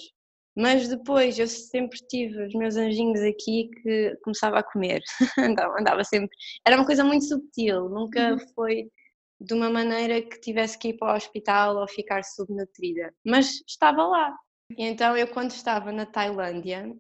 [0.57, 5.01] Mas depois eu sempre tive os meus anjinhos aqui que começava a comer,
[5.39, 6.37] andava, andava sempre.
[6.67, 8.91] Era uma coisa muito subtil, nunca foi
[9.41, 14.07] de uma maneira que tivesse que ir para o hospital ou ficar subnutrida, mas estava
[14.07, 14.37] lá.
[14.77, 16.95] Então eu quando estava na Tailândia,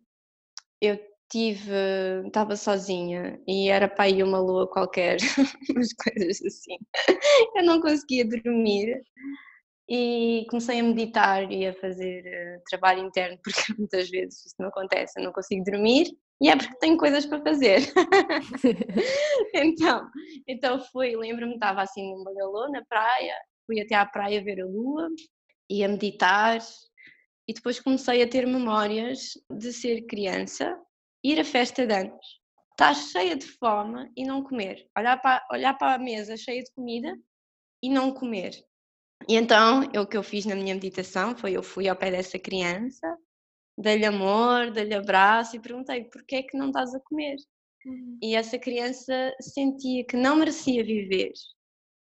[0.80, 0.98] eu
[1.30, 1.70] tive,
[2.26, 5.18] estava sozinha e era para ir uma lua qualquer,
[5.70, 6.76] umas coisas assim.
[7.56, 9.00] Eu não conseguia dormir
[9.90, 14.68] e comecei a meditar e a fazer eh, trabalho interno, porque muitas vezes isso não
[14.68, 16.06] acontece, eu não consigo dormir
[16.40, 17.80] e é porque tenho coisas para fazer.
[19.54, 20.08] então,
[20.46, 23.34] então fui, lembro-me, estava assim num bagalô na praia
[23.70, 25.08] fui até à praia ver a lua
[25.70, 26.58] e a meditar.
[27.46, 30.76] E depois comecei a ter memórias de ser criança,
[31.22, 32.26] ir à festa de anos,
[32.72, 34.88] estar cheia de fome e não comer.
[34.98, 37.16] Olhar para, olhar para a mesa cheia de comida
[37.82, 38.52] e não comer.
[39.28, 42.38] E então, o que eu fiz na minha meditação foi eu fui ao pé dessa
[42.38, 43.16] criança,
[43.76, 47.36] dei-lhe amor, dei-lhe abraço e perguntei porquê é que não estás a comer?
[47.84, 48.18] Uhum.
[48.22, 51.32] E essa criança sentia que não merecia viver,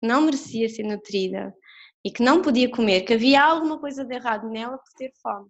[0.01, 1.53] não merecia ser nutrida
[2.03, 5.49] e que não podia comer, que havia alguma coisa de errado nela por ter fome.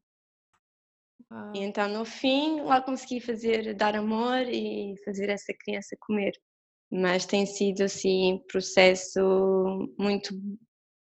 [1.30, 1.52] Ah.
[1.54, 6.34] E então no fim lá consegui fazer, dar amor e fazer essa criança comer.
[6.92, 9.20] Mas tem sido assim um processo
[10.00, 10.34] muito,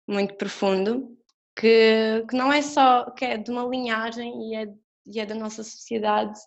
[0.06, 1.16] muito profundo,
[1.56, 4.66] que, que não é só, que é de uma linhagem e é,
[5.06, 6.38] e é da nossa sociedade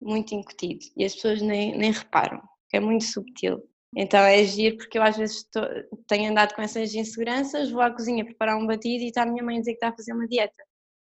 [0.00, 3.62] muito incutido e as pessoas nem, nem reparam, que é muito subtil.
[3.94, 5.62] Então é agir porque eu às vezes estou,
[6.06, 9.42] tenho andado com essas inseguranças, vou à cozinha preparar um batido e está a minha
[9.42, 10.64] mãe a dizer que está a fazer uma dieta,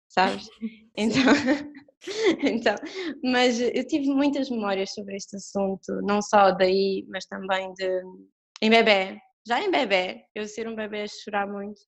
[0.09, 0.49] sabes?
[0.95, 1.23] Então,
[2.43, 2.75] então,
[3.25, 8.03] mas eu tive muitas memórias sobre este assunto, não só daí, mas também de
[8.61, 9.19] em bebê.
[9.47, 11.81] Já em bebê, eu ser um bebê a chorar muito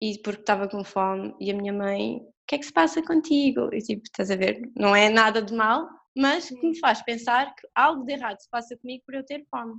[0.00, 3.02] e porque estava com fome e a minha mãe, o que é que se passa
[3.02, 3.68] contigo?
[3.72, 7.54] E tipo, estás a ver, não é nada de mal, mas que me faz pensar
[7.54, 9.74] que algo de errado se passa comigo por eu ter fome.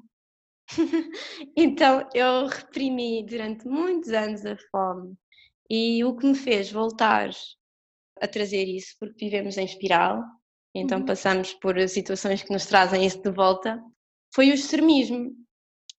[1.56, 5.15] então eu reprimi durante muitos anos a fome
[5.69, 7.30] e o que me fez voltar
[8.19, 10.23] a trazer isso, porque vivemos em espiral,
[10.73, 11.06] então uhum.
[11.06, 13.82] passamos por situações que nos trazem isso de volta,
[14.34, 15.32] foi o extremismo,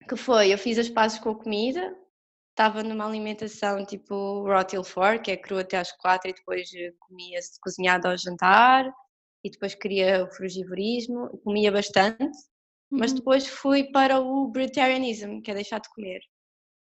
[0.07, 1.95] que foi, eu fiz as pazes com a comida,
[2.51, 7.59] estava numa alimentação tipo Rotil 4, que é cru até às quatro e depois comia-se
[7.61, 8.91] cozinhado ao jantar,
[9.43, 12.99] e depois queria o frugivorismo, comia bastante, uhum.
[12.99, 16.19] mas depois fui para o vegetarianism, que é deixar de comer.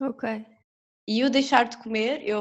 [0.01, 0.47] Ok.
[1.09, 2.41] E o deixar de comer, eu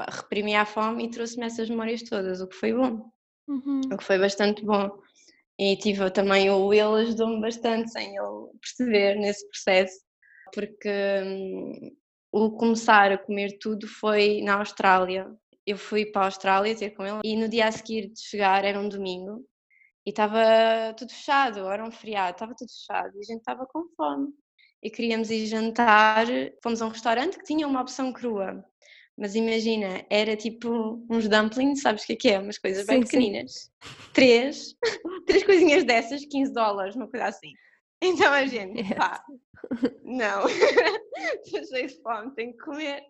[0.00, 3.10] reprimi a fome e trouxe-me essas memórias todas, o que foi bom,
[3.48, 3.80] uhum.
[3.92, 4.90] o que foi bastante bom.
[5.58, 10.00] E tive também o Will ajudou-me bastante sem eu perceber nesse processo,
[10.52, 10.90] porque
[11.24, 11.96] hum,
[12.32, 15.26] o começar a comer tudo foi na Austrália
[15.66, 18.64] eu fui para a Austrália ter com ele e no dia a seguir de chegar
[18.64, 19.44] era um domingo
[20.06, 23.88] e estava tudo fechado, era um feriado, estava tudo fechado e a gente estava com
[23.96, 24.28] fome
[24.82, 26.26] e queríamos ir jantar.
[26.62, 28.62] Fomos a um restaurante que tinha uma opção crua,
[29.16, 32.38] mas imagina, era tipo uns dumplings, sabes o que é que é?
[32.38, 33.52] Umas coisas sim, bem pequeninas.
[33.52, 33.70] Sim.
[34.12, 34.74] Três,
[35.26, 37.52] três coisinhas dessas, 15 dólares, uma coisa assim.
[38.02, 38.94] Então a gente, yes.
[38.94, 39.24] pá,
[40.02, 40.46] não,
[41.44, 43.02] estou cheio de fome, tenho que comer.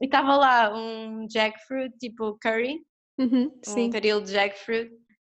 [0.00, 2.80] E estava lá um jackfruit, tipo curry,
[3.18, 4.90] uhum, um caril de jackfruit.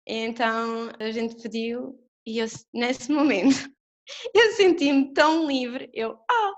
[0.08, 3.70] Então a gente pediu e eu, nesse momento
[4.34, 5.90] eu senti-me tão livre.
[5.94, 6.54] Eu, ah,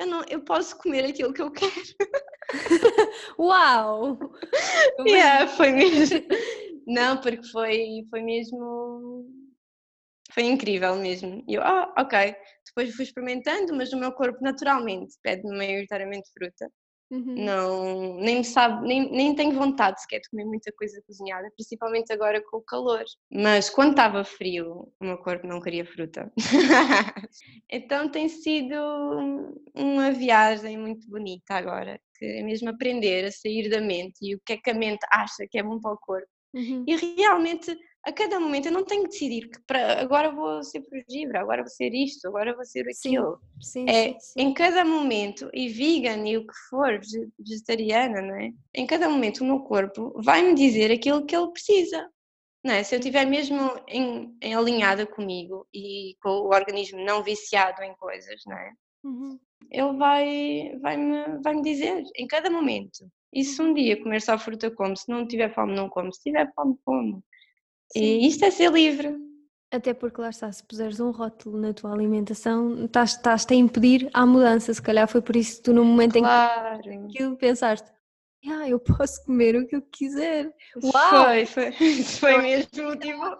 [0.00, 1.72] eu, não, eu posso comer aquilo que eu quero.
[3.38, 4.18] Uau!
[5.06, 6.20] yeah, foi mesmo.
[6.86, 9.26] Não, porque foi, foi mesmo.
[10.32, 11.44] Foi incrível mesmo.
[11.48, 12.34] E eu, ah, ok.
[12.66, 16.70] Depois fui experimentando, mas o meu corpo naturalmente pede-me maioritariamente fruta.
[17.10, 17.34] Uhum.
[17.36, 22.42] Não, nem sabe, nem, nem tenho vontade sequer de comer muita coisa cozinhada, principalmente agora
[22.42, 23.04] com o calor.
[23.30, 26.32] Mas quando estava frio, o meu corpo não queria fruta.
[27.70, 28.74] então tem sido
[29.74, 34.40] uma viagem muito bonita agora, que é mesmo aprender a sair da mente e o
[34.44, 36.28] que é que a mente acha que é bom para o corpo.
[36.54, 36.84] Uhum.
[36.86, 40.82] E realmente a cada momento eu não tenho que decidir que para agora vou ser
[40.82, 43.40] frugívora, agora vou ser isto, agora vou ser aquilo.
[43.60, 47.00] Sim, sim, é sim, em cada momento e vegan e o que for,
[47.38, 48.52] vegetariana, não é?
[48.74, 52.08] Em cada momento o meu corpo vai me dizer aquilo que ele precisa.
[52.62, 52.82] Não é?
[52.82, 57.94] Se eu estiver mesmo em, em, alinhada comigo e com o organismo não viciado em
[57.94, 58.72] coisas, não é?
[59.04, 59.38] Uhum.
[59.70, 63.06] Ele vai, vai, me, vai me dizer em cada momento.
[63.32, 64.96] E se um dia comer só fruta, como.
[64.96, 66.12] Se não tiver fome, não como.
[66.12, 67.22] Se tiver fome, como.
[67.94, 69.16] E isto é ser livre.
[69.70, 74.08] Até porque lá está, se puseres um rótulo na tua alimentação, estás, estás a impedir
[74.12, 74.72] a mudança.
[74.72, 76.90] Se calhar foi por isso que tu, no momento claro.
[76.90, 77.90] em que aquilo pensaste,
[78.46, 80.52] ah, eu posso comer o que eu quiser.
[80.82, 81.24] Uau!
[81.24, 83.36] Foi, foi, foi mesmo tipo.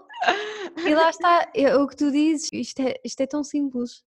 [0.85, 4.03] E lá está, é, o que tu dizes, isto é, isto é tão simples.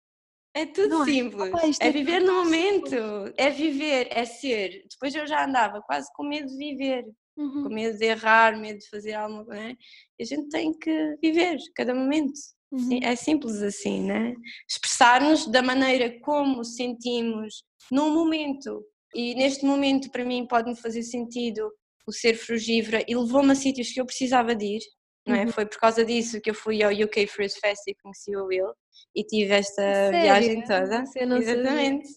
[0.55, 1.05] É tudo é?
[1.05, 1.49] simples.
[1.49, 3.33] Opa, é, é, viver no momento, simples.
[3.37, 4.85] é viver, é ser.
[4.89, 7.05] Depois eu já andava quase com medo de viver
[7.37, 7.63] uhum.
[7.63, 9.75] com medo de errar, medo de fazer algo, né?
[10.19, 12.33] E a gente tem que viver cada momento.
[12.71, 12.99] Uhum.
[13.01, 14.33] É simples assim, né?
[14.69, 18.83] Expressar-nos da maneira como sentimos no momento.
[19.13, 21.71] E neste momento, para mim, pode-me fazer sentido
[22.07, 24.81] o ser frugívora e levou-me a sítios que eu precisava de ir.
[25.25, 25.45] Não é?
[25.45, 25.51] Uhum.
[25.51, 28.71] Foi por causa disso que eu fui ao UK Fruit Fest e conheci o Will
[29.15, 30.21] e tive esta Sério?
[30.21, 31.03] viagem toda.
[31.15, 32.07] Exatamente.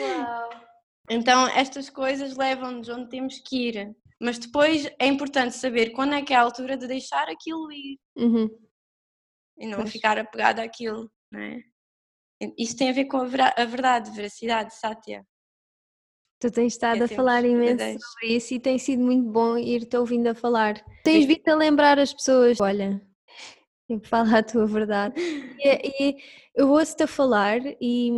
[0.00, 0.69] Uau!
[1.10, 3.96] Então, estas coisas levam-nos onde temos que ir.
[4.22, 7.98] Mas depois é importante saber quando é que é a altura de deixar aquilo ir.
[8.16, 8.48] Uhum.
[9.58, 9.90] E não pois.
[9.90, 11.60] ficar apegado àquilo, não é?
[12.56, 15.26] Isto tem a ver com a, verdade, veracidade, Sátia.
[16.40, 19.96] Tu tens estado é a falar imenso sobre isso e tem sido muito bom ir-te
[19.96, 20.82] ouvindo a falar.
[21.04, 23.02] Tens vindo a lembrar as pessoas, olha,
[23.86, 25.20] que falar a tua verdade.
[25.58, 26.16] E, e
[26.54, 28.10] eu ouço-te a falar e,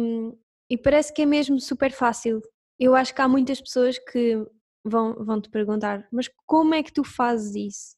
[0.70, 2.40] e parece que é mesmo super fácil
[2.84, 4.44] eu acho que há muitas pessoas que
[4.84, 7.96] vão, vão te perguntar, mas como é que tu fazes isso?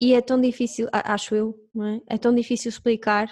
[0.00, 2.00] E é tão difícil, acho eu, não é?
[2.06, 3.28] É tão difícil explicar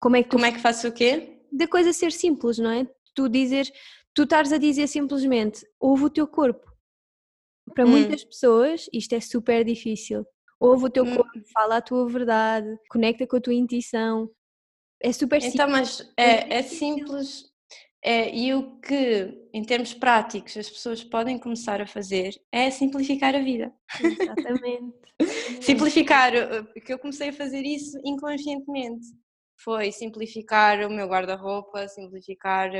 [0.00, 0.32] como é que tu.
[0.32, 1.40] Como é que faço o quê?
[1.52, 2.86] Da coisa ser simples, não é?
[3.14, 3.70] Tu dizes,
[4.14, 6.72] tu estás a dizer simplesmente, ouve o teu corpo.
[7.74, 7.90] Para hum.
[7.90, 10.24] muitas pessoas isto é super difícil.
[10.60, 11.16] Ouve o teu hum.
[11.16, 14.30] corpo, fala a tua verdade, conecta com a tua intuição.
[15.02, 15.54] É super simples.
[15.54, 17.52] Então, mas é, é simples
[18.06, 23.34] é, e o que, em termos práticos, as pessoas podem começar a fazer é simplificar
[23.34, 23.72] a vida.
[23.98, 24.94] Exatamente.
[25.62, 29.06] simplificar, eh, que eu comecei a fazer isso inconscientemente.
[29.58, 32.70] Foi simplificar o meu guarda-roupa, simplificar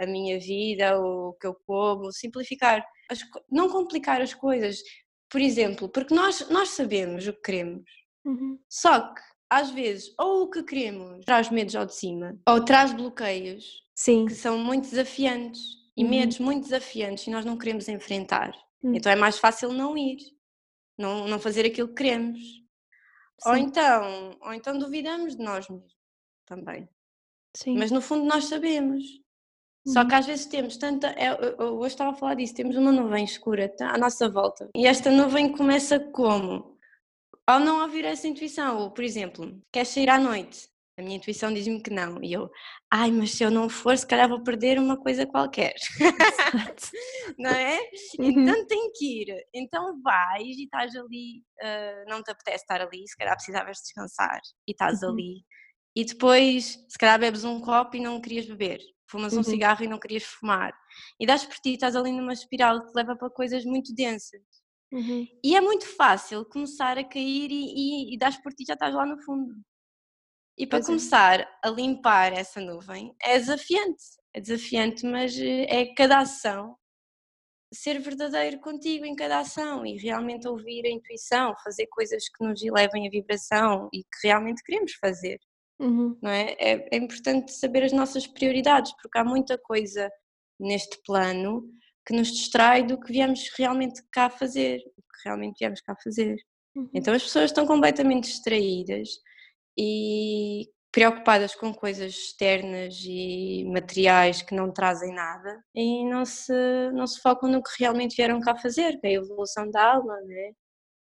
[0.00, 4.82] a minha vida, o que eu como, simplificar, as, não complicar as coisas.
[5.30, 7.88] Por exemplo, porque nós, nós sabemos o que queremos,
[8.24, 8.58] uhum.
[8.68, 12.92] só que às vezes ou o que queremos traz medos ao de cima, ou traz
[12.92, 14.26] bloqueios, Sim.
[14.26, 15.60] que são muito desafiantes
[15.96, 16.10] e uhum.
[16.10, 18.52] medos muito desafiantes e nós não queremos enfrentar.
[18.82, 18.94] Uhum.
[18.94, 20.18] Então é mais fácil não ir,
[20.96, 22.40] não, não fazer aquilo que queremos.
[23.44, 25.92] Ou então, ou então duvidamos de nós mesmos
[26.46, 26.88] também.
[27.56, 27.76] Sim.
[27.76, 29.02] Mas no fundo nós sabemos.
[29.84, 29.92] Uhum.
[29.92, 31.08] Só que às vezes temos tanta.
[31.08, 34.70] É, eu, hoje estava a falar disso, temos uma nuvem escura à nossa volta.
[34.76, 36.78] E esta nuvem começa como?
[37.46, 38.78] Ao não ouvir essa intuição.
[38.78, 40.71] Ou, por exemplo, queres sair à noite?
[41.02, 42.22] A minha intuição diz-me que não.
[42.22, 42.48] E eu,
[42.88, 45.74] ai, mas se eu não for, se calhar vou perder uma coisa qualquer.
[47.36, 47.76] não é?
[48.20, 48.30] Uhum.
[48.30, 49.44] Então tem que ir.
[49.52, 54.40] Então vais e estás ali, uh, não te apetece estar ali, se calhar precisavas descansar
[54.68, 55.10] e estás uhum.
[55.10, 55.44] ali.
[55.96, 58.78] E depois, se calhar bebes um copo e não querias beber.
[59.10, 59.40] Fumas uhum.
[59.40, 60.72] um cigarro e não querias fumar.
[61.18, 64.40] E das por ti, estás ali numa espiral que te leva para coisas muito densas.
[64.92, 65.26] Uhum.
[65.42, 68.94] E é muito fácil começar a cair e, e, e das por ti já estás
[68.94, 69.52] lá no fundo.
[70.58, 70.88] E para pois é.
[70.88, 71.48] começar é.
[71.62, 76.76] a limpar essa nuvem é desafiante, é desafiante, mas eh, é cada ação
[77.72, 82.62] ser verdadeiro contigo em cada ação e realmente ouvir a intuição, fazer coisas que nos
[82.62, 85.38] elevem a vibração e que realmente queremos fazer.
[85.80, 86.16] Uhum.
[86.22, 86.54] Não é?
[86.58, 86.88] é?
[86.92, 90.10] É importante saber as nossas prioridades, porque há muita coisa
[90.60, 91.64] neste plano
[92.06, 96.36] que nos distrai do que viemos realmente cá fazer, o que realmente viemos cá fazer.
[96.76, 96.90] Uhum.
[96.94, 99.08] Então as pessoas estão completamente distraídas
[99.76, 106.52] e preocupadas com coisas externas e materiais que não trazem nada e não se,
[106.92, 110.14] não se focam no que realmente vieram cá fazer, que é a evolução da alma,
[110.20, 110.52] né?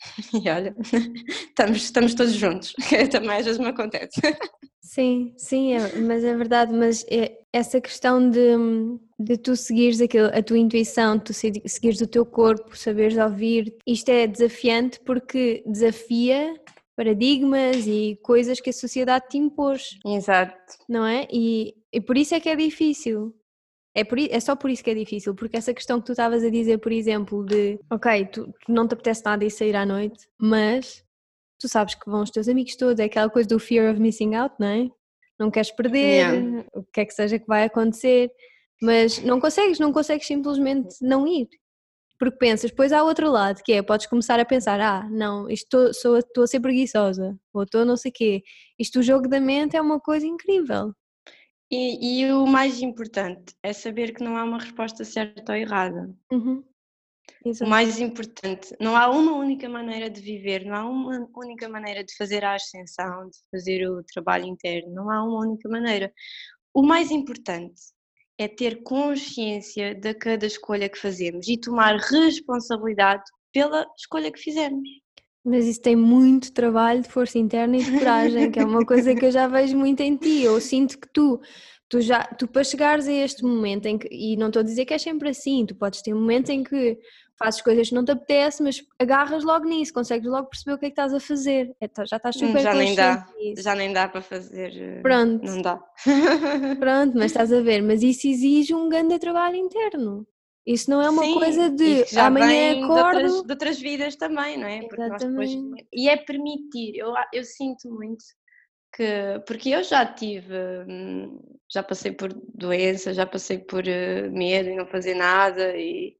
[0.44, 0.74] E olha,
[1.48, 4.20] estamos, estamos todos juntos, que também às vezes me acontece.
[4.80, 8.56] Sim, sim, é, mas é verdade, mas é, essa questão de,
[9.18, 14.08] de tu seguires aquilo, a tua intuição, tu seguires o teu corpo, saberes ouvir, isto
[14.08, 16.54] é desafiante porque desafia
[16.98, 19.96] paradigmas e coisas que a sociedade te impôs.
[20.04, 20.56] Exato.
[20.88, 21.28] Não é?
[21.30, 23.32] E, e por isso é que é difícil.
[23.94, 26.42] É, por, é só por isso que é difícil, porque essa questão que tu estavas
[26.42, 29.86] a dizer, por exemplo, de ok, tu, tu não te apetece nada e sair à
[29.86, 31.04] noite, mas
[31.60, 34.34] tu sabes que vão os teus amigos todos, é aquela coisa do fear of missing
[34.34, 34.90] out, não é?
[35.38, 36.66] Não queres perder, yeah.
[36.74, 38.30] o que é que seja que vai acontecer,
[38.82, 41.48] mas não consegues, não consegues simplesmente não ir.
[42.18, 45.94] Porque pensas, depois há outro lado, que é, podes começar a pensar, ah, não, estou
[45.94, 48.42] sou, estou a ser preguiçosa, ou estou não sei o quê.
[48.78, 50.92] Isto, o jogo da mente é uma coisa incrível.
[51.70, 56.12] E, e, o mais importante é saber que não há uma resposta certa ou errada.
[56.32, 56.64] Uhum.
[57.62, 62.02] O mais importante, não há uma única maneira de viver, não há uma única maneira
[62.02, 66.12] de fazer a ascensão, de fazer o trabalho interno, não há uma única maneira.
[66.74, 67.80] O mais importante
[68.38, 74.88] é ter consciência de cada escolha que fazemos e tomar responsabilidade pela escolha que fizemos.
[75.44, 79.14] Mas isso tem muito trabalho de força interna e de coragem, que é uma coisa
[79.14, 80.42] que eu já vejo muito em ti.
[80.42, 81.40] Eu sinto que tu,
[81.88, 84.84] tu já, tu para chegares a este momento em que, e não estou a dizer
[84.84, 86.98] que é sempre assim, tu podes ter um momento em que
[87.38, 90.86] fazes coisas que não te apetece, mas agarras logo nisso, consegues logo perceber o que
[90.86, 91.74] é que estás a fazer.
[91.80, 93.62] É, tá, já estás super já nem dá, nisso.
[93.62, 94.72] Já nem dá para fazer.
[94.76, 95.44] Eh, Pronto.
[95.44, 95.76] Não dá.
[96.80, 100.26] Pronto, mas estás a ver, mas isso exige um grande trabalho interno.
[100.66, 102.94] Isso não é uma Sim, coisa de já amanhã acordo.
[102.94, 104.80] De outras, de outras, vidas também, não é?
[104.80, 105.50] Depois,
[105.90, 108.22] e é permitir, eu, eu sinto muito
[108.90, 110.54] porque, porque eu já tive,
[110.88, 116.16] hum, já passei por doença, já passei por uh, medo e não fazer nada e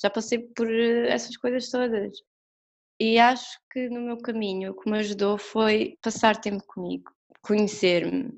[0.00, 2.18] já passei por uh, essas coisas todas.
[2.98, 8.32] E acho que no meu caminho o que me ajudou foi passar tempo comigo, conhecer-me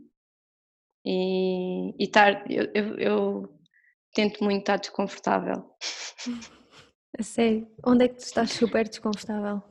[1.05, 2.51] e, e estar.
[2.51, 3.61] Eu, eu, eu,
[4.13, 5.71] tento muito estar desconfortável.
[7.19, 7.67] A sério?
[7.87, 9.63] Onde é que tu estás super desconfortável?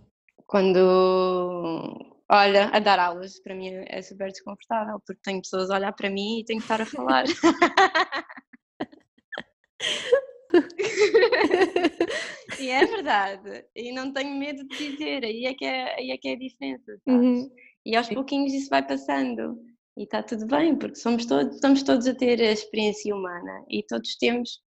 [0.47, 2.15] Quando.
[2.29, 6.09] Olha, a dar aulas para mim é super desconfortável porque tenho pessoas a olhar para
[6.09, 7.25] mim e tenho que estar a falar.
[12.59, 16.17] e é verdade, e não tenho medo de dizer, aí é que é, aí é,
[16.17, 17.49] que é a diferença, uhum.
[17.85, 19.57] E aos pouquinhos isso vai passando
[19.97, 23.81] e está tudo bem, porque somos todos, estamos todos a ter a experiência humana e
[23.81, 24.61] todos temos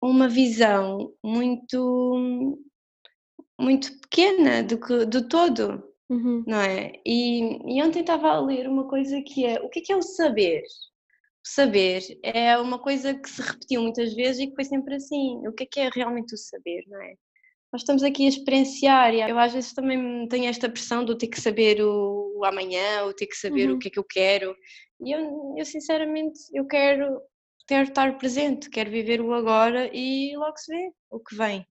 [0.00, 2.58] uma visão muito
[3.60, 6.42] muito pequena do, que, do todo, uhum.
[6.46, 6.92] não é?
[7.06, 9.96] E, e ontem estava a ler uma coisa que é o que é, que é
[9.96, 10.62] o saber?
[11.44, 15.46] Saber é uma coisa que se repetiu muitas vezes e que foi sempre assim.
[15.46, 17.14] O que é que é realmente o saber, não é?
[17.70, 21.26] Nós estamos aqui a experienciar e eu às vezes também tenho esta pressão de ter
[21.26, 23.76] que saber o, o amanhã, ou ter que saber uhum.
[23.76, 24.56] o que é que eu quero.
[25.00, 27.20] E eu, eu sinceramente, eu quero,
[27.66, 31.66] quero estar presente, quero viver o agora e logo se vê o que vem,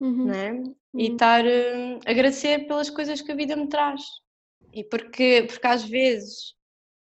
[0.00, 0.26] uhum.
[0.26, 0.52] não é?
[0.52, 0.74] Uhum.
[0.96, 4.02] E estar, uh, agradecer pelas coisas que a vida me traz.
[4.72, 6.54] E porque, porque às vezes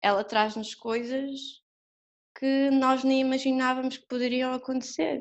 [0.01, 1.62] ela traz-nos coisas
[2.43, 5.17] que nós nem imaginávamos que poderiam acontecer.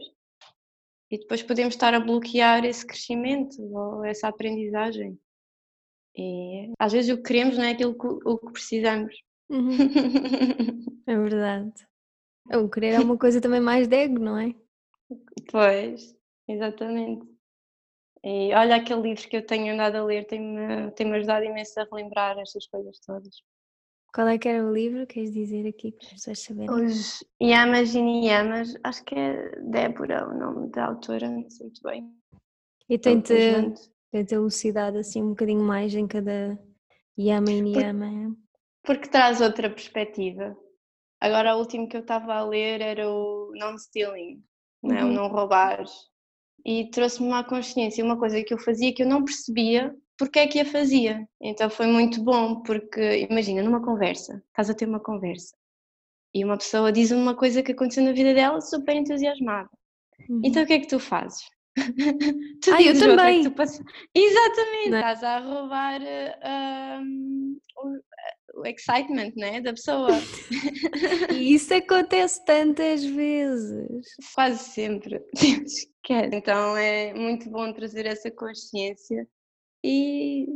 [1.08, 5.16] E depois podemos estar a bloquear esse crescimento ou essa aprendizagem.
[6.16, 9.14] E às vezes o que queremos não é aquilo que, o que precisamos.
[9.48, 9.70] Uhum.
[11.06, 11.72] é verdade.
[12.54, 14.52] O querer é uma coisa também mais de ego, não é?
[15.48, 16.16] Pois,
[16.48, 17.24] exatamente.
[18.24, 21.84] E olha aquele livro que eu tenho andado a ler, tem-me tem ajudado imenso a
[21.84, 23.36] relembrar estas coisas todas.
[24.14, 25.06] Qual é que era o livro?
[25.06, 26.70] Queres dizer aqui para as pessoas saberem?
[26.70, 31.82] Os Yamas e Niyamas, acho que é Débora o nome da autora, não sei muito
[31.82, 32.12] bem.
[32.90, 33.34] E tenta,
[34.10, 36.58] tenta elucidar assim um bocadinho mais em cada
[37.18, 38.36] Yama e Niyama.
[38.82, 40.54] Porque, porque traz outra perspectiva.
[41.18, 44.42] Agora, o último que eu estava a ler era o Non-Stealing,
[44.82, 44.90] uhum.
[44.90, 45.04] né?
[45.04, 45.84] o não roubar.
[46.66, 50.46] E trouxe-me uma consciência, uma coisa que eu fazia que eu não percebia porque é
[50.46, 51.26] que a fazia.
[51.40, 55.54] Então foi muito bom, porque imagina, numa conversa, estás a ter uma conversa
[56.34, 59.68] e uma pessoa diz uma coisa que aconteceu na vida dela super entusiasmada.
[60.28, 60.40] Uhum.
[60.44, 61.42] Então o que é que tu fazes?
[62.62, 63.42] tu ah, eu também.
[63.42, 63.52] Tu
[64.14, 64.98] Exatamente, não.
[64.98, 65.12] É?
[65.12, 66.00] estás a roubar
[67.02, 70.10] um, o, o, excitement né, da pessoa.
[71.32, 74.04] e isso acontece tantas vezes.
[74.34, 75.22] Quase sempre.
[76.32, 79.26] Então é muito bom trazer essa consciência
[79.84, 80.46] e,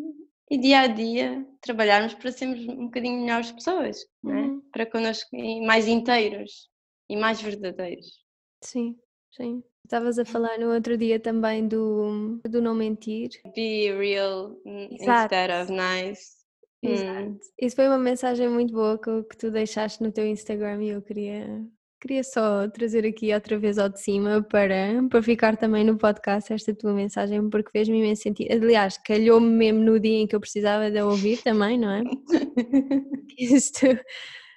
[0.51, 4.29] e dia a dia trabalharmos para sermos um bocadinho melhores pessoas, é?
[4.29, 4.61] uhum.
[4.73, 5.29] para connosco
[5.65, 6.69] mais inteiros
[7.09, 8.25] e mais verdadeiros.
[8.63, 8.97] Sim,
[9.33, 9.63] sim.
[9.85, 13.31] Estavas a falar no outro dia também do, do não mentir.
[13.55, 15.35] Be real Exato.
[15.35, 16.37] instead of nice.
[16.83, 17.31] Exato.
[17.31, 17.39] Hum.
[17.61, 21.03] Isso foi uma mensagem muito boa que, que tu deixaste no teu Instagram e eu
[21.03, 21.65] queria
[22.01, 26.53] Queria só trazer aqui outra vez ao de cima para, para ficar também no podcast
[26.53, 28.53] esta tua mensagem, porque fez-me imenso sentido.
[28.53, 32.03] Aliás, calhou-me mesmo no dia em que eu precisava de ouvir também, não é?
[33.39, 33.81] Isto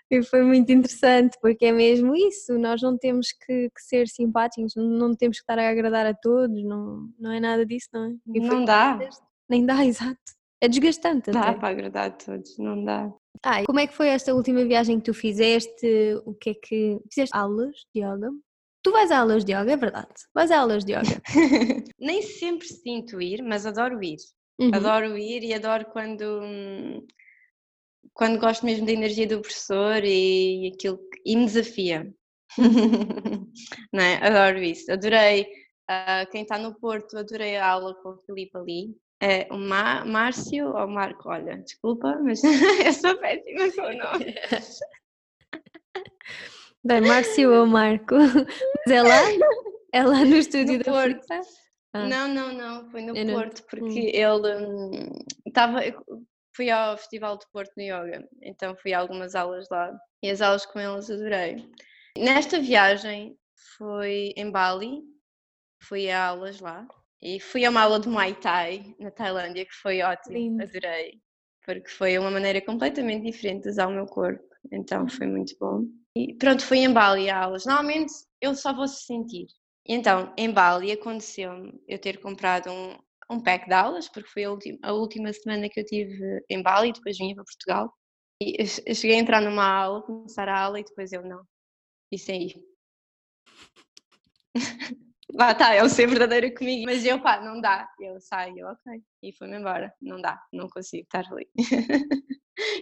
[0.29, 5.13] foi muito interessante, porque é mesmo isso, nós não temos que, que, ser simpáticos, não
[5.15, 8.39] temos que estar a agradar a todos, não, não é nada disso, não é?
[8.39, 8.99] não dá.
[9.47, 10.19] Nem dá, exato.
[10.61, 11.31] É desgastante.
[11.31, 11.59] Dá até.
[11.59, 13.11] para agradar a todos, não dá.
[13.43, 15.87] Ah, como é que foi esta última viagem que tu fizeste?
[16.25, 16.99] O que é que.
[17.11, 18.31] Fizeste aulas de yoga?
[18.81, 20.13] Tu vais a aulas de yoga, é verdade.
[20.33, 21.21] Vais a aulas de yoga.
[21.99, 24.17] Nem sempre sinto ir, mas adoro ir.
[24.59, 24.71] Uhum.
[24.73, 27.05] Adoro ir e adoro quando.
[28.13, 32.13] Quando gosto mesmo da energia do professor e aquilo e me desafia.
[33.93, 34.15] Não é?
[34.25, 34.91] Adoro isso.
[34.91, 35.43] Adorei
[35.89, 38.95] uh, quem está no Porto, adorei a aula com o Filipe ali.
[39.21, 42.41] É, o Márcio ou Marco, olha, desculpa, mas
[42.85, 44.33] eu sou péssima com o nome.
[46.85, 49.19] Bem, Márcio ou Marco, mas é lá?
[49.91, 51.25] É lá no estúdio no da Porto?
[51.93, 52.07] Ah.
[52.07, 53.65] Não, não, não, foi no eu Porto, não...
[53.67, 54.11] porque hum.
[54.13, 54.47] ele
[55.45, 55.81] estava.
[55.81, 59.91] Hum, fui ao Festival de Porto no Yoga, então fui a algumas aulas lá
[60.23, 61.69] e as aulas com eles adorei.
[62.17, 63.37] Nesta viagem
[63.77, 65.01] foi em Bali,
[65.81, 66.87] fui a aulas lá
[67.21, 70.63] e fui a uma aula de Muay Thai na Tailândia, que foi ótimo, Lindo.
[70.63, 71.21] adorei,
[71.65, 75.85] porque foi uma maneira completamente diferente de usar o meu corpo, então foi muito bom.
[76.15, 77.65] E pronto, fui em Bali a aulas.
[77.65, 79.47] Normalmente eu só vou se sentir.
[79.87, 82.97] Então, em Bali aconteceu-me eu ter comprado um,
[83.31, 86.61] um pack de aulas, porque foi a última, a última semana que eu tive em
[86.61, 87.93] Bali, depois vim para Portugal.
[88.41, 91.41] eu cheguei a entrar numa aula, começar a aula e depois eu não.
[92.11, 92.68] E saí.
[95.33, 96.85] Lá está, é o ser verdadeiro comigo.
[96.85, 97.87] Mas eu, pá, não dá.
[97.99, 99.01] Eu saio, ok.
[99.21, 99.93] E fui-me embora.
[100.01, 101.47] Não dá, não consigo estar ali.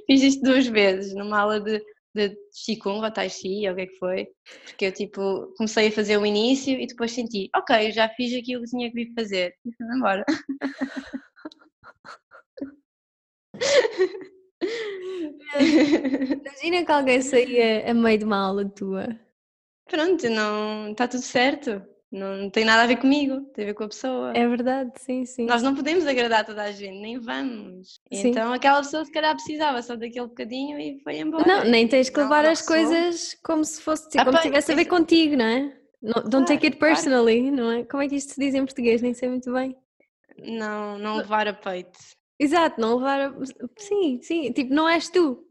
[0.07, 1.83] Fiz isto duas vezes, numa aula de,
[2.15, 2.35] de
[2.65, 4.27] Qigong ou Tai Chi, ou o que é que foi.
[4.65, 8.63] Porque eu, tipo, comecei a fazer o início e depois senti, ok, já fiz aquilo
[8.63, 9.53] que tinha que vir fazer.
[9.65, 10.23] E fui-me embora.
[15.59, 19.07] Imagina que alguém saía a meio de uma aula tua.
[19.89, 21.96] Pronto, não está tudo certo.
[22.09, 24.31] Não, não, tem nada a ver comigo, tem a ver com a pessoa.
[24.33, 25.45] É verdade, sim, sim.
[25.45, 27.99] Nós não podemos agradar toda a gente, nem vamos.
[28.13, 28.29] Sim.
[28.29, 31.45] Então aquela pessoa se calhar precisava só daquele bocadinho e foi embora.
[31.45, 34.71] Não, nem tens que levar não, as coisas como se fosse, ah, como se tivesse
[34.71, 35.77] a ver contigo, não é?
[36.01, 37.55] Don't claro, take it personally, claro.
[37.55, 37.83] não é?
[37.83, 39.01] Como é que isto se diz em português?
[39.01, 39.75] Nem sei muito bem.
[40.37, 41.99] Não, não levar a peito.
[42.39, 43.33] Exato, não levar a...
[43.77, 45.43] Sim, sim, tipo, não és tu.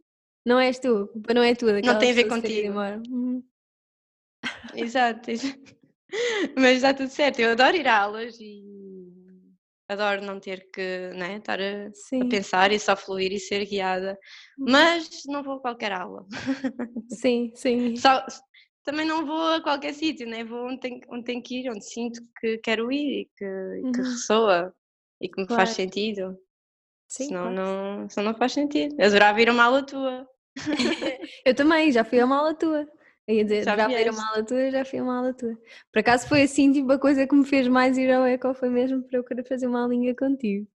[0.46, 1.66] Não és tu, não é tu.
[1.66, 2.78] Não tem a ver contigo.
[3.10, 3.42] Uhum.
[4.74, 5.75] Exato, exato.
[6.56, 7.40] Mas está tudo certo.
[7.40, 8.64] Eu adoro ir a aulas e
[9.88, 14.18] adoro não ter que né, estar a, a, pensar e só fluir e ser guiada.
[14.58, 14.66] Uhum.
[14.70, 16.26] Mas não vou a qualquer aula.
[17.10, 17.96] Sim, sim.
[17.96, 18.24] Só,
[18.84, 20.44] também não vou a qualquer sítio, né?
[20.44, 23.92] vou onde tenho, onde tenho que ir, onde sinto que quero ir e que, uhum.
[23.92, 24.74] que ressoa
[25.20, 25.62] e que me claro.
[25.62, 26.36] faz sentido.
[27.08, 27.56] Sim, senão, claro.
[27.56, 28.94] não, senão não faz sentido.
[28.98, 30.28] Eu adorava ir a uma aula tua.
[31.44, 32.86] eu também, já fui a uma aula tua.
[33.26, 35.58] Eu ia dizer, já, já a uma aula tua, já fui uma aula tua.
[35.92, 38.68] Por acaso foi assim, tipo, a coisa que me fez mais ir ao Eco foi
[38.68, 40.66] mesmo para eu querer fazer uma aulinha contigo.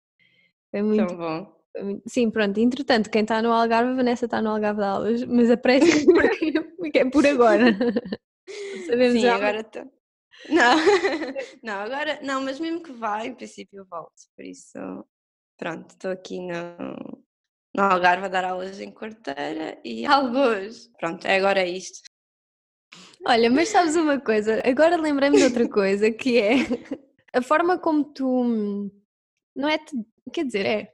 [0.70, 1.60] Foi muito Tão bom.
[2.06, 2.58] Sim, pronto.
[2.58, 6.04] Entretanto, quem está no Algarve, a Vanessa está no Algarve de aulas, mas apresse
[6.76, 7.66] porque é por agora.
[8.86, 9.36] Sabemos Sim, já.
[9.36, 10.00] agora estou.
[10.48, 10.74] Não,
[11.62, 14.78] não, agora, não, mas mesmo que vá, em princípio eu volto, por isso,
[15.58, 17.22] pronto, estou aqui no,
[17.74, 22.09] no Algarve a dar aulas em quarteira e alguns, pronto, é agora isto.
[23.26, 24.62] Olha, mas sabes uma coisa?
[24.64, 26.54] Agora lembrei-me de outra coisa que é
[27.32, 28.90] a forma como tu.
[29.54, 29.78] Não é.
[30.32, 30.92] Quer dizer, é.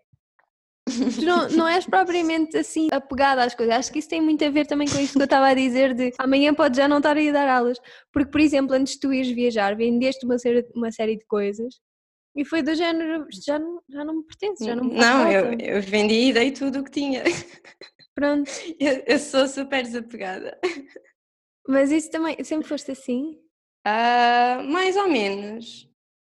[0.87, 3.75] Tu não, não és propriamente assim apegada às coisas.
[3.75, 5.95] Acho que isso tem muito a ver também com isso que eu estava a dizer
[5.95, 7.79] de amanhã pode já não estar a ir dar aulas.
[8.13, 11.75] Porque, por exemplo, antes de tu ires viajar, vendeste uma série, uma série de coisas
[12.37, 15.59] e foi do género, já não, já não me pertence, já não me Não, eu,
[15.59, 17.25] eu vendi e dei tudo o que tinha.
[18.15, 18.51] Pronto.
[18.79, 20.59] Eu, eu sou super desapegada.
[21.69, 23.39] Mas isso também, sempre foste assim?
[23.87, 25.89] Uh, mais ou menos.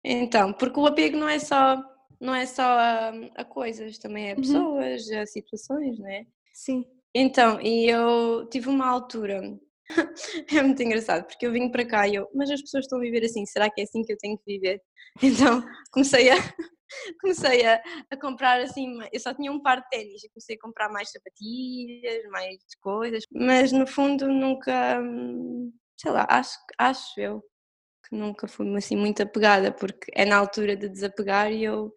[0.03, 1.81] Então, porque o apego não é só,
[2.19, 4.41] não é só a, a coisas, também é a uhum.
[4.41, 5.19] pessoas, uhum.
[5.21, 6.25] a situações, não é?
[6.53, 6.85] Sim.
[7.13, 9.41] Então, e eu tive uma altura,
[10.53, 13.01] é muito engraçado, porque eu vim para cá e eu, mas as pessoas estão a
[13.01, 14.81] viver assim, será que é assim que eu tenho que viver?
[15.23, 16.35] Então, comecei a,
[17.21, 17.81] comecei a,
[18.11, 21.11] a, comprar assim, eu só tinha um par de ténis e comecei a comprar mais
[21.11, 25.01] sapatilhas, mais coisas, mas no fundo nunca,
[25.97, 27.43] sei lá, acho, acho eu
[28.07, 31.93] que nunca fui assim muito apegada, porque é na altura de desapegar e eu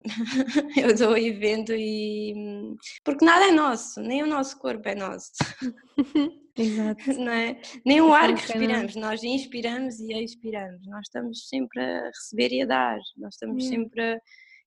[0.76, 5.32] eu dou e vendo e porque nada é nosso, nem o nosso corpo é nosso.
[6.58, 7.02] Exato.
[7.18, 7.60] Não é?
[7.86, 12.62] Nem o ar que respiramos, nós inspiramos e expiramos, nós estamos sempre a receber e
[12.62, 13.68] a dar, nós estamos hum.
[13.68, 14.18] sempre a...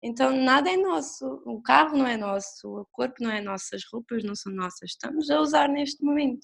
[0.03, 3.83] Então nada é nosso, o carro não é nosso, o corpo não é nosso, as
[3.91, 6.43] roupas não são nossas, estamos a usar neste momento,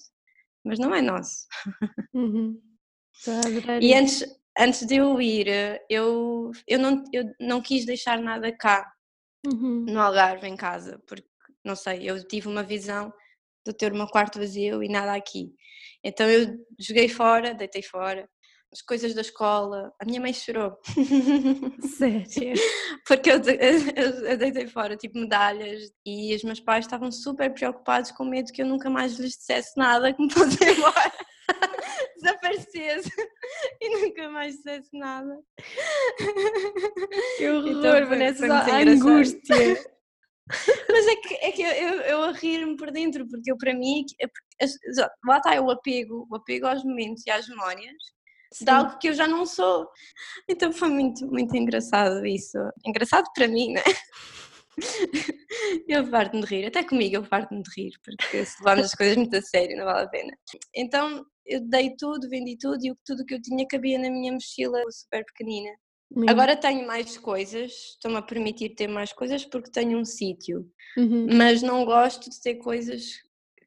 [0.64, 1.44] mas não é nosso.
[2.14, 2.60] Uhum.
[3.80, 4.24] E antes,
[4.58, 5.46] antes de eu ir,
[5.88, 8.90] eu, eu, não, eu não quis deixar nada cá,
[9.46, 9.84] uhum.
[9.88, 11.26] no Algarve, em casa, porque,
[11.64, 13.12] não sei, eu tive uma visão
[13.66, 15.52] de ter um quarto vazio e nada aqui.
[16.02, 18.28] Então eu joguei fora, deitei fora,
[18.72, 19.92] as coisas da escola.
[20.00, 20.78] A minha mãe chorou.
[21.96, 22.54] Sério?
[23.06, 28.10] Porque eu, eu, eu, deitei fora, tipo, medalhas, e os meus pais estavam super preocupados
[28.12, 31.12] com medo que eu nunca mais lhes dissesse nada, que me fosse embora.
[32.16, 33.10] Desaparecesse
[33.80, 35.38] e nunca mais dissesse nada.
[37.36, 39.56] Que horror, então, Vanessa, a angústia.
[40.90, 43.74] Mas é que, é que eu, eu, eu a rir-me por dentro, porque eu, para
[43.74, 44.26] mim, é
[45.26, 47.96] lá está o apego, o apego aos momentos e às memórias
[48.52, 48.64] Sim.
[48.64, 49.86] de algo que eu já não sou.
[50.48, 52.58] Então foi muito, muito engraçado isso.
[52.84, 53.82] Engraçado para mim, né?
[55.88, 59.16] Eu parto-me de rir, até comigo eu parto-me de rir, porque se levarmos as coisas
[59.16, 60.32] muito a sério, não vale a pena.
[60.74, 64.80] Então eu dei tudo, vendi tudo e tudo que eu tinha cabia na minha mochila
[64.90, 65.70] super pequenina.
[66.14, 66.24] Uhum.
[66.28, 71.26] Agora tenho mais coisas, estou-me a permitir ter mais coisas porque tenho um sítio, uhum.
[71.34, 73.14] mas não gosto de ter coisas,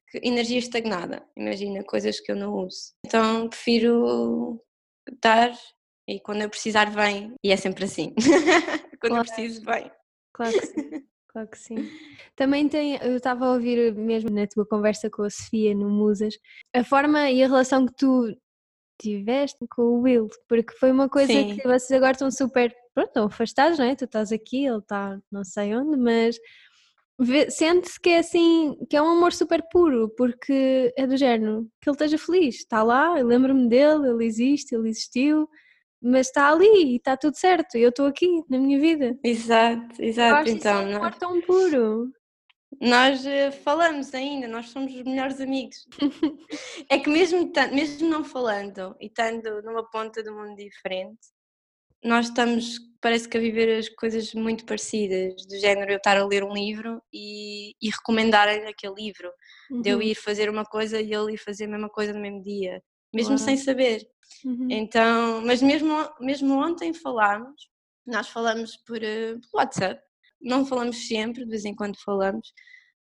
[0.10, 2.94] que, energia estagnada, imagina, coisas que eu não uso.
[3.06, 4.60] Então prefiro
[5.22, 5.52] dar
[6.08, 8.14] e quando eu precisar vem, e é sempre assim,
[9.00, 9.18] quando claro.
[9.18, 9.92] eu preciso vem.
[10.34, 11.04] Claro que sim.
[11.32, 11.90] Claro que sim.
[12.36, 16.38] Também tem, eu estava a ouvir mesmo na tua conversa com a Sofia no Musas,
[16.76, 18.36] a forma e a relação que tu
[19.02, 21.56] tiveste com o Will, porque foi uma coisa sim.
[21.56, 23.96] que vocês agora estão super, pronto, estão afastados, não é?
[23.96, 26.38] Tu estás aqui, ele está não sei onde, mas
[27.50, 31.90] sente-se que é assim, que é um amor super puro, porque é do género, que
[31.90, 35.48] ele esteja feliz, está lá, eu lembro-me dele, ele existe, ele existiu,
[36.02, 39.18] mas está ali e está tudo certo, eu estou aqui na minha vida.
[39.24, 40.34] Exato, exato.
[40.34, 42.12] Eu acho então, isso um amor tão puro.
[42.80, 45.86] Nós uh, falamos ainda, nós somos os melhores amigos.
[46.90, 51.20] é que mesmo, mesmo não falando e estando numa ponta do mundo diferente,
[52.04, 56.26] nós estamos, parece que a viver as coisas muito parecidas, do género eu estar a
[56.26, 59.32] ler um livro e, e recomendar-lhe aquele livro,
[59.70, 59.82] uhum.
[59.82, 60.04] de eu uhum.
[60.04, 62.82] ir fazer uma coisa e ele ir fazer a mesma coisa no mesmo dia,
[63.14, 64.08] mesmo sem saber.
[64.46, 64.68] Uhum.
[64.70, 67.70] Então, mas mesmo, mesmo ontem falámos,
[68.06, 70.02] nós falamos por, uh, por WhatsApp,
[70.42, 72.52] não falamos sempre, de vez em quando falamos,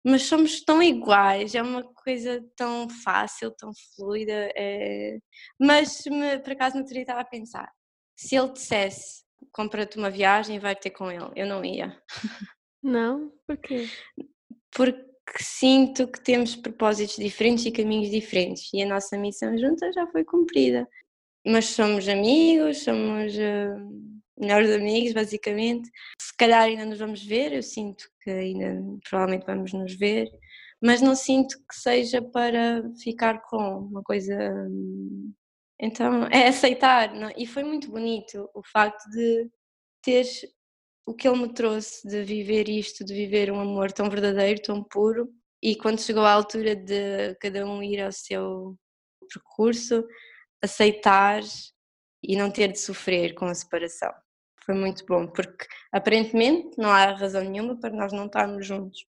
[0.04, 4.52] mas somos tão iguais, é uma coisa tão fácil, tão fluida.
[4.56, 5.20] É...
[5.60, 7.70] Mas me, por acaso não teria estava a pensar,
[8.16, 11.98] se ele dissesse compra-te uma viagem e vai ter com ele, eu não ia.
[12.82, 13.32] Não?
[13.46, 13.88] Porquê?
[14.72, 15.10] Porque
[15.40, 20.24] sinto que temos propósitos diferentes e caminhos diferentes e a nossa missão junta já foi
[20.24, 20.88] cumprida.
[21.46, 25.90] Mas somos amigos, somos uh, melhores amigos, basicamente.
[26.22, 30.30] Se calhar ainda nos vamos ver, eu sinto que ainda provavelmente vamos nos ver,
[30.82, 34.36] mas não sinto que seja para ficar com uma coisa
[34.70, 35.34] hum,
[35.80, 37.32] então é aceitar, não?
[37.38, 39.50] E foi muito bonito o facto de
[40.04, 40.26] ter
[41.06, 44.84] o que ele me trouxe, de viver isto, de viver um amor tão verdadeiro, tão
[44.84, 45.30] puro,
[45.62, 48.78] e quando chegou a altura de cada um ir ao seu
[49.34, 50.04] percurso,
[50.62, 51.42] aceitar
[52.24, 54.14] e não ter de sofrer com a separação.
[54.66, 59.06] Foi muito bom, porque aparentemente não há razão nenhuma para nós não estarmos juntos.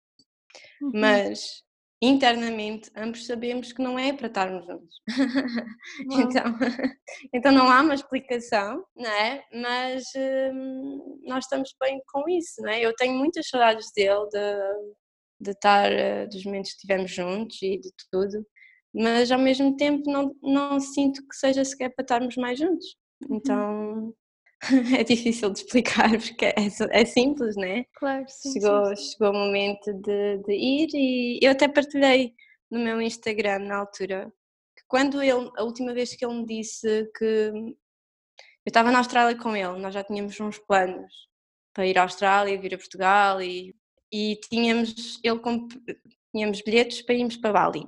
[0.81, 0.93] Uhum.
[0.95, 1.63] Mas
[2.01, 5.03] internamente ambos sabemos que não é para estarmos juntos.
[6.13, 6.45] então,
[7.35, 9.45] então não há uma explicação, não é?
[9.53, 10.05] Mas
[10.53, 12.81] hum, nós estamos bem com isso, não é?
[12.81, 14.95] Eu tenho muitas saudades dele, de,
[15.41, 18.47] de estar, eh, dos momentos que estivemos juntos e de tudo,
[18.95, 22.97] mas ao mesmo tempo não, não sinto que seja sequer para estarmos mais juntos.
[23.29, 23.37] Uhum.
[23.37, 24.15] Então
[24.99, 26.55] é difícil de explicar porque é,
[26.91, 27.85] é simples, né?
[27.97, 28.53] Claro, sim.
[28.53, 29.13] Chegou, sim, sim.
[29.13, 32.35] chegou o momento de, de, ir e eu até partilhei
[32.71, 34.33] no meu Instagram na altura
[34.77, 39.37] que quando ele, a última vez que ele me disse que eu estava na Austrália
[39.37, 41.13] com ele, nós já tínhamos uns planos
[41.73, 43.75] para ir à Austrália, vir a Portugal e,
[44.13, 45.41] e tínhamos, ele
[46.35, 47.87] tínhamos bilhetes para irmos para Bali.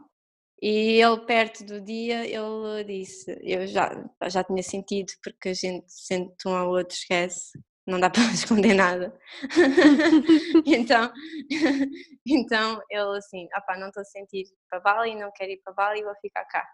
[0.62, 3.90] E ele, perto do dia, ele disse: Eu já,
[4.26, 8.74] já tinha sentido, porque a gente sente um ao outro, esquece, não dá para esconder
[8.74, 9.18] nada.
[10.66, 11.12] então,
[12.26, 16.02] então ele assim: Opá, não estou a sentir para Bali, não quero ir para Bali,
[16.02, 16.66] vou ficar cá.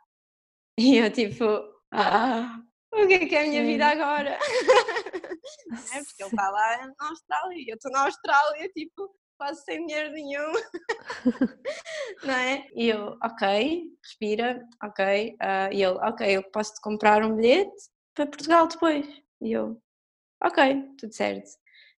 [0.78, 1.44] E eu, tipo,
[1.92, 2.60] ah,
[2.92, 4.30] o que é que é a minha vida agora?
[4.30, 10.12] é porque ele está lá na Austrália eu estou na Austrália, tipo, quase sem dinheiro
[10.12, 10.52] nenhum,
[12.24, 12.66] não é?
[12.74, 17.90] E eu, ok, respira, ok, uh, e ele, ok, eu posso te comprar um bilhete
[18.14, 19.06] para Portugal depois.
[19.40, 19.80] E eu,
[20.42, 21.50] ok, tudo certo.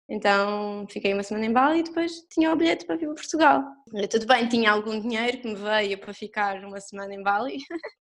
[0.09, 3.65] Então fiquei uma semana em Bali e depois tinha o bilhete para vir para Portugal.
[3.93, 7.59] Eu, tudo bem, tinha algum dinheiro que me veio para ficar uma semana em Bali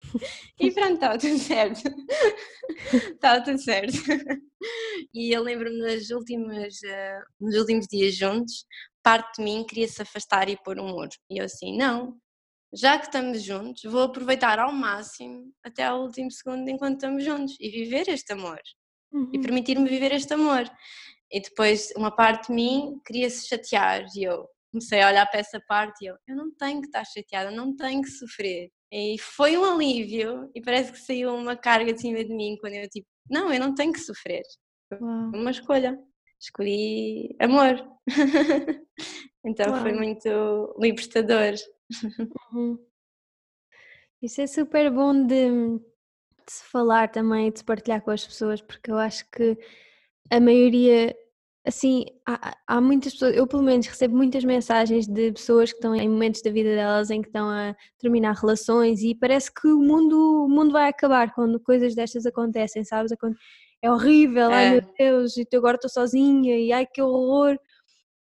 [0.59, 1.81] e pronto, estava tudo certo.
[3.13, 3.93] estava tudo certo.
[5.13, 8.65] E eu lembro-me nos últimos, uh, nos últimos dias juntos,
[9.05, 11.11] parte de mim queria se afastar e pôr um muro.
[11.29, 12.17] E eu assim, não,
[12.73, 17.55] já que estamos juntos, vou aproveitar ao máximo até ao último segundo enquanto estamos juntos
[17.59, 18.59] e viver este amor.
[19.13, 19.29] Uhum.
[19.31, 20.67] E permitir-me viver este amor.
[21.31, 25.39] E depois uma parte de mim queria se chatear e eu comecei a olhar para
[25.39, 28.71] essa parte e eu, eu não tenho que estar chateada, não tenho que sofrer.
[28.91, 32.73] E foi um alívio e parece que saiu uma carga de cima de mim quando
[32.73, 34.41] eu tipo, não, eu não tenho que sofrer.
[34.89, 35.95] Foi uma escolha
[36.39, 37.75] escolhi amor.
[39.45, 39.81] então Uau.
[39.81, 41.53] foi muito libertador.
[42.51, 42.79] Uhum.
[44.21, 45.81] Isso é super bom de, de,
[46.49, 49.55] se falar também e de se partilhar com as pessoas, porque eu acho que
[50.31, 51.15] a maioria,
[51.63, 55.93] assim, há, há muitas pessoas, eu pelo menos recebo muitas mensagens de pessoas que estão
[55.95, 59.79] em momentos da vida delas em que estão a terminar relações e parece que o
[59.79, 63.11] mundo, o mundo vai acabar quando coisas destas acontecem, sabes?
[63.85, 64.53] É horrível, é.
[64.53, 67.57] ai meu Deus, e agora estou sozinha, e ai que horror.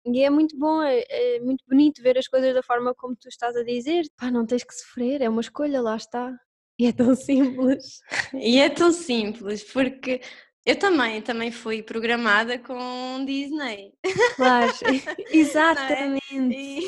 [0.06, 3.28] E é muito bom, é, é, muito bonito ver as coisas da forma como tu
[3.28, 4.04] estás a dizer.
[4.18, 6.30] Pá, não tens que sofrer, é uma escolha, lá está.
[6.78, 8.00] E é tão simples.
[8.34, 10.20] E é tão simples, porque
[10.66, 13.92] Eu também, também fui programada com Disney.
[14.36, 14.72] Claro,
[15.30, 16.56] exatamente.
[16.56, 16.80] E...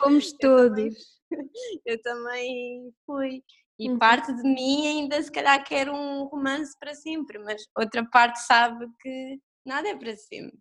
[0.00, 0.94] Fomos todos.
[1.30, 3.42] Eu também, eu também fui.
[3.80, 3.98] E uhum.
[3.98, 8.86] parte de mim ainda se calhar quer um romance para sempre, mas outra parte sabe
[9.00, 10.60] que nada é para sempre.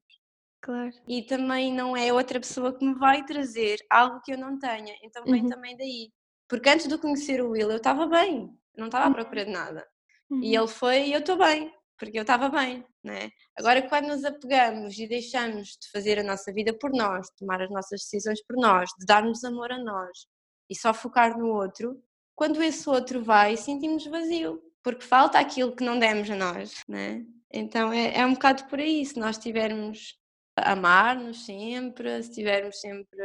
[0.61, 0.91] Claro.
[1.05, 4.95] E também não é outra pessoa que me vai trazer algo que eu não tenha.
[5.03, 5.49] Então vem uhum.
[5.49, 6.09] também daí.
[6.47, 9.13] Porque antes de conhecer o Will eu estava bem, não estava à uhum.
[9.13, 9.86] procura de nada.
[10.30, 10.41] Uhum.
[10.41, 13.30] E ele foi e eu estou bem, porque eu estava bem, né?
[13.57, 17.61] Agora quando nos apegamos e deixamos de fazer a nossa vida por nós, de tomar
[17.61, 20.26] as nossas decisões por nós, de darmos amor a nós
[20.70, 22.01] e só focar no outro,
[22.40, 27.26] quando esse outro vai, sentimos vazio, porque falta aquilo que não demos a nós, né?
[27.52, 30.18] Então é, é um bocado por aí, se nós tivermos
[30.58, 33.20] a amar-nos sempre, se estivermos sempre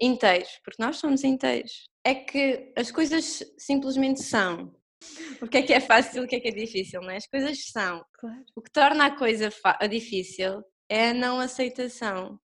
[0.00, 1.90] inteiros, porque nós somos inteiros.
[2.02, 4.74] É que as coisas simplesmente são.
[5.42, 7.16] O que é que é fácil e o que é que é difícil, não é?
[7.18, 8.02] As coisas são.
[8.18, 8.44] Claro.
[8.56, 9.50] O que torna a coisa
[9.88, 12.40] difícil é a não aceitação.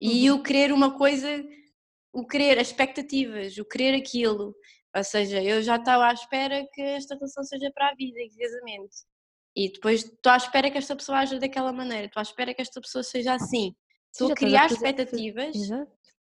[0.00, 0.36] E uhum.
[0.36, 1.44] o querer uma coisa,
[2.12, 4.54] o querer as expectativas, o querer aquilo,
[4.94, 8.30] ou seja, eu já estava à espera que esta relação seja para a vida e
[8.30, 8.94] casamento.
[9.56, 12.62] E depois estou à espera que esta pessoa aja daquela maneira, estou à espera que
[12.62, 13.74] esta pessoa seja assim.
[14.12, 15.56] Estou a criar expectativas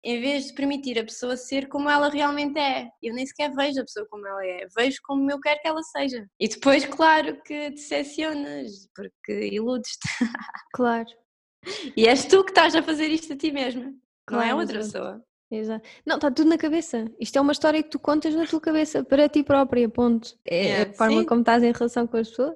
[0.03, 2.89] em vez de permitir a pessoa ser como ela realmente é.
[3.01, 5.83] Eu nem sequer vejo a pessoa como ela é, vejo como eu quero que ela
[5.83, 6.25] seja.
[6.39, 10.07] E depois, claro, que decepcionas, porque iludes-te.
[10.73, 11.07] Claro.
[11.97, 13.93] E és tu que estás a fazer isto a ti mesma,
[14.25, 15.21] claro, não é outra pessoa.
[15.51, 15.87] Exato.
[16.05, 17.05] Não, está tudo na cabeça.
[17.19, 20.37] Isto é uma história que tu contas na tua cabeça, para ti própria, ponto.
[20.45, 21.25] É, é a forma sim.
[21.25, 22.55] como estás em relação com as pessoas.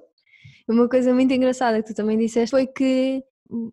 [0.68, 3.22] Uma coisa muito engraçada que tu também disseste foi que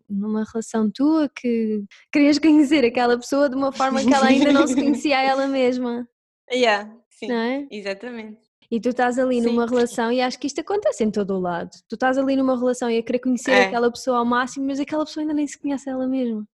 [0.08, 4.66] numa relação tua que querias conhecer aquela pessoa de uma forma que ela ainda não
[4.66, 6.06] se conhecia a ela mesma.
[6.52, 7.66] Yeah, sim, não é?
[7.70, 8.38] exatamente.
[8.70, 9.46] E tu estás ali sim.
[9.46, 11.70] numa relação, e acho que isto acontece em todo o lado.
[11.88, 13.64] Tu estás ali numa relação e a querer conhecer é.
[13.66, 16.46] aquela pessoa ao máximo, mas aquela pessoa ainda nem se conhece ela mesma.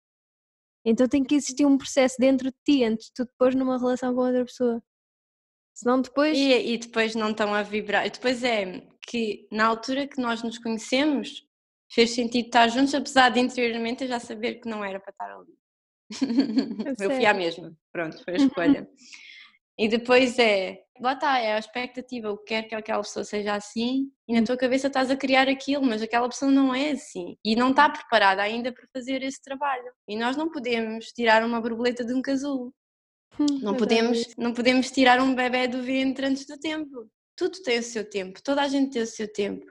[0.91, 4.15] Então tem que existir um processo dentro de ti antes de tu depois numa relação
[4.15, 4.83] com outra pessoa.
[5.75, 6.37] Senão depois.
[6.37, 8.07] E, e depois não estão a vibrar.
[8.07, 11.47] E depois é que na altura que nós nos conhecemos
[11.91, 15.31] fez sentido estar juntos, apesar de interiormente eu já saber que não era para estar
[15.31, 15.59] ali.
[16.11, 18.89] É eu fui à mesma, pronto, foi a escolha.
[19.81, 23.55] E depois é, lá está, é a expectativa, o que quer que aquela pessoa seja
[23.55, 27.37] assim, e na tua cabeça estás a criar aquilo, mas aquela pessoa não é assim,
[27.45, 29.91] e não está preparada ainda para fazer esse trabalho.
[30.07, 32.73] E nós não podemos tirar uma borboleta de um casulo,
[33.39, 37.09] hum, não, podemos, não podemos tirar um bebê do ventre antes do tempo.
[37.37, 39.65] Tudo tem o seu tempo, toda a gente tem o seu tempo.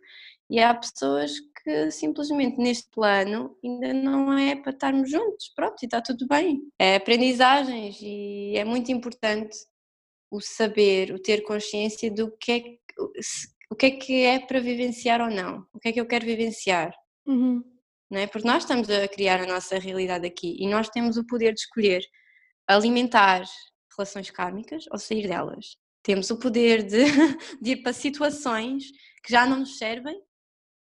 [0.50, 5.86] E há pessoas que simplesmente neste plano ainda não é para estarmos juntos, pronto, e
[5.86, 6.62] está tudo bem.
[6.80, 9.58] É aprendizagens e é muito importante
[10.30, 12.78] o saber, o ter consciência do que é que,
[13.70, 16.26] o que é que é para vivenciar ou não, o que é que eu quero
[16.26, 16.94] vivenciar.
[17.26, 17.64] Uhum.
[18.10, 18.28] Não é?
[18.28, 21.62] Porque nós estamos a criar a nossa realidade aqui e nós temos o poder de
[21.62, 22.02] escolher
[22.68, 23.44] alimentar
[23.98, 25.78] relações kármicas ou sair delas.
[26.04, 27.04] Temos o poder de,
[27.62, 28.86] de ir para situações
[29.24, 30.18] que já não nos servem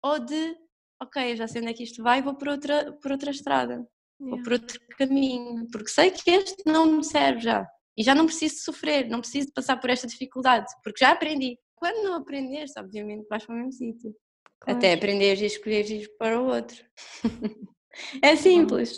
[0.03, 0.57] ou de,
[1.03, 3.85] ok, eu já sei onde é que isto vai, vou por outra, por outra estrada,
[4.21, 4.37] yeah.
[4.37, 7.67] ou por outro caminho, porque sei que este não me serve já.
[7.97, 11.59] E já não preciso sofrer, não preciso passar por esta dificuldade, porque já aprendi.
[11.75, 14.15] Quando não aprenderes, obviamente vais para o mesmo sítio.
[14.61, 14.79] Claro.
[14.79, 16.77] Até aprenderes e escolheres ir para o outro.
[18.23, 18.97] é simples.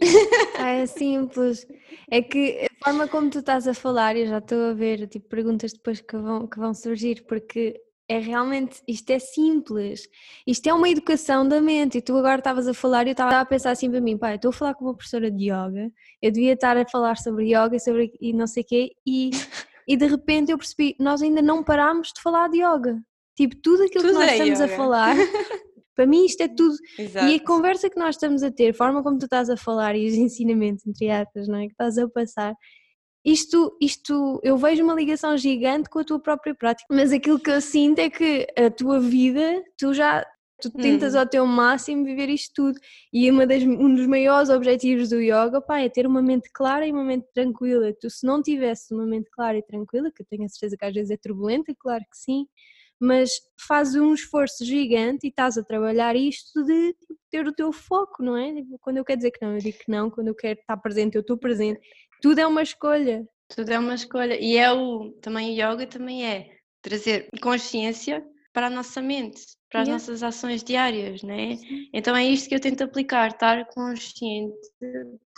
[0.57, 1.67] Ah, é simples.
[2.11, 5.29] É que a forma como tu estás a falar, eu já estou a ver tipo,
[5.29, 10.09] perguntas depois que vão, que vão surgir, porque é realmente, isto é simples,
[10.47, 13.39] isto é uma educação da mente, e tu agora estavas a falar e eu estava
[13.39, 15.93] a pensar assim para mim, pai, estou a falar com uma professora de yoga,
[16.23, 19.31] eu devia estar a falar sobre yoga sobre, e não sei o quê, e,
[19.87, 22.99] e de repente eu percebi, nós ainda não parámos de falar de yoga,
[23.37, 24.73] tipo, tudo aquilo tudo que nós é estamos yoga.
[24.73, 25.15] a falar,
[25.95, 27.27] para mim isto é tudo, Exato.
[27.27, 29.95] e a conversa que nós estamos a ter, a forma como tu estás a falar
[29.95, 32.55] e os ensinamentos, entre aspas, não é, que estás a passar,
[33.25, 37.51] isto, isto, eu vejo uma ligação gigante com a tua própria prática, mas aquilo que
[37.51, 40.25] eu sinto é que a tua vida, tu já
[40.61, 41.21] tu tentas uhum.
[41.21, 42.81] ao teu máximo viver isto tudo.
[43.13, 46.85] E uma das, um dos maiores objetivos do yoga pá, é ter uma mente clara
[46.85, 47.93] e uma mente tranquila.
[48.01, 50.85] Tu se não tivesse uma mente clara e tranquila que eu tenho a certeza que
[50.85, 52.47] às vezes é turbulenta, claro que sim
[53.01, 53.31] mas
[53.67, 58.23] faz um esforço gigante e estás a trabalhar isto de tipo, ter o teu foco,
[58.23, 58.53] não é?
[58.55, 60.77] Tipo, quando eu quero dizer que não, eu digo que não, quando eu quero estar
[60.79, 61.81] presente, eu estou presente
[62.21, 63.27] tudo é uma escolha.
[63.49, 64.39] Tudo é uma escolha.
[64.41, 66.51] E é o, também o yoga também é
[66.83, 69.41] trazer consciência para a nossa mente,
[69.71, 69.93] para as yeah.
[69.93, 71.59] nossas ações diárias, né?
[71.93, 74.57] Então é isto que eu tento aplicar, estar consciente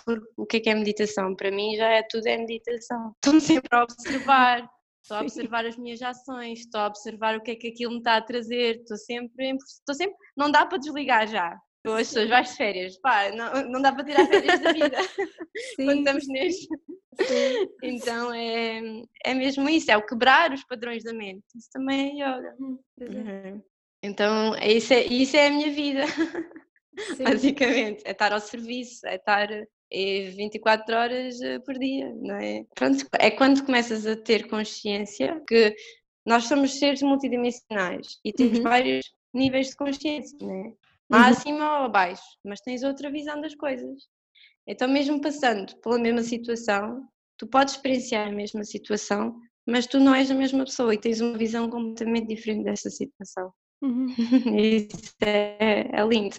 [0.05, 1.35] por o que é que é meditação.
[1.35, 3.13] Para mim já é tudo é meditação.
[3.25, 4.69] Estou sempre a observar
[5.03, 7.99] estou a observar as minhas ações, estou a observar o que é que aquilo me
[7.99, 11.59] está a trazer, estou sempre, estou sempre, não dá para desligar já.
[11.85, 14.97] As pessoas vais de férias, pá, não, não dá para tirar férias da vida
[15.77, 15.85] Sim.
[15.87, 16.69] quando estamos neste.
[17.83, 21.45] Então é, é mesmo isso, é o quebrar os padrões da mente.
[21.55, 22.55] Isso também é yoga.
[22.59, 22.79] Uhum.
[23.01, 23.63] uhum.
[24.03, 26.05] Então isso é, isso é a minha vida,
[27.17, 27.25] Sim.
[27.25, 28.03] basicamente.
[28.05, 29.49] É estar ao serviço, é estar
[29.93, 32.65] 24 horas eh, por dia, não é?
[32.75, 35.75] Pronto, é quando começas a ter consciência que
[36.25, 38.65] nós somos seres multidimensionais e temos uhum.
[38.65, 39.05] vários
[39.35, 40.73] níveis de consciência, não é?
[41.17, 41.25] Uhum.
[41.25, 44.09] acima ou abaixo, mas tens outra visão das coisas.
[44.67, 49.35] Então, mesmo passando pela mesma situação, tu podes experienciar a mesma situação,
[49.67, 53.53] mas tu não és a mesma pessoa e tens uma visão completamente diferente dessa situação.
[53.83, 54.07] Uhum.
[54.59, 56.37] Isso é, é, lindo.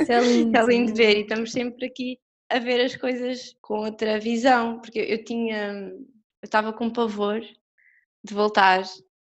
[0.00, 0.54] Isso é lindo.
[0.56, 2.18] é lindo ver e estamos sempre aqui
[2.50, 8.34] a ver as coisas com outra visão, porque eu tinha, eu estava com pavor de
[8.34, 8.82] voltar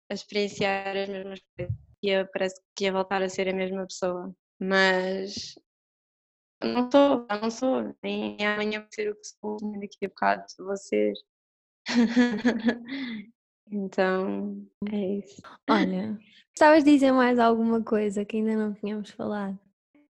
[0.10, 4.34] a experienciar as mesmas coisas, e parece que ia voltar a ser a mesma pessoa,
[4.60, 5.56] mas
[6.64, 10.44] não sou, não sou, nem amanhã vou ser o que sou, nem daqui a bocado
[10.60, 11.14] vou ser.
[13.72, 15.42] então, é isso.
[15.70, 16.20] Olha,
[16.52, 19.60] gostavas de dizer mais alguma coisa que ainda não tínhamos falado?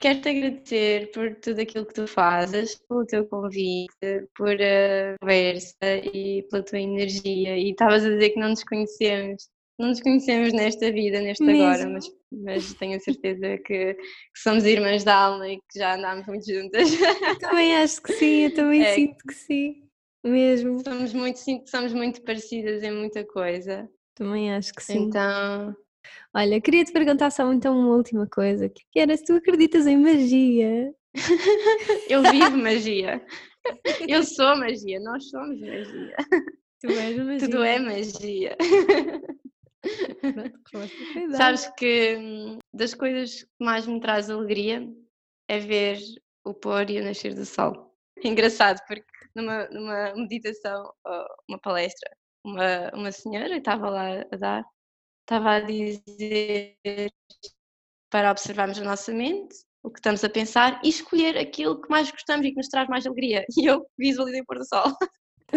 [0.02, 5.76] Quero-te agradecer por tudo aquilo que tu fazes, pelo teu convite, por a conversa
[6.12, 7.56] e pela tua energia.
[7.56, 11.62] E estavas a dizer que não nos conhecemos, não nos conhecemos nesta vida, neste Mesmo?
[11.62, 13.96] agora, mas, mas tenho a certeza que, que,
[14.36, 16.88] somos irmãs da alma e que já andámos muito juntas.
[17.40, 19.82] Também acho que sim, eu também é, sinto que sim.
[20.24, 20.82] Mesmo.
[20.84, 23.88] Somos muito, sinto que somos muito parecidas em muita coisa.
[24.14, 24.98] Também acho que sim.
[24.98, 25.74] Então,
[26.34, 29.98] Olha, queria te perguntar só então uma última coisa, que era se tu acreditas em
[29.98, 30.94] magia.
[32.08, 33.24] Eu vivo magia.
[34.08, 36.16] Eu sou magia, nós somos magia.
[36.80, 37.38] Tu és magia.
[37.38, 38.56] Tudo é magia.
[40.70, 40.92] Pronto,
[41.36, 44.88] Sabes que das coisas que mais me traz alegria
[45.48, 45.98] é ver
[46.44, 47.94] o pôr e o nascer do sol.
[48.24, 49.04] Engraçado, porque
[49.34, 50.92] numa, numa meditação,
[51.48, 52.10] uma palestra,
[52.44, 54.64] uma, uma senhora estava lá a dar
[55.22, 56.76] estava a dizer
[58.10, 62.10] para observarmos a nossa mente, o que estamos a pensar e escolher aquilo que mais
[62.10, 63.44] gostamos e que nos traz mais alegria.
[63.56, 64.84] E eu visualizei o pôr do sol.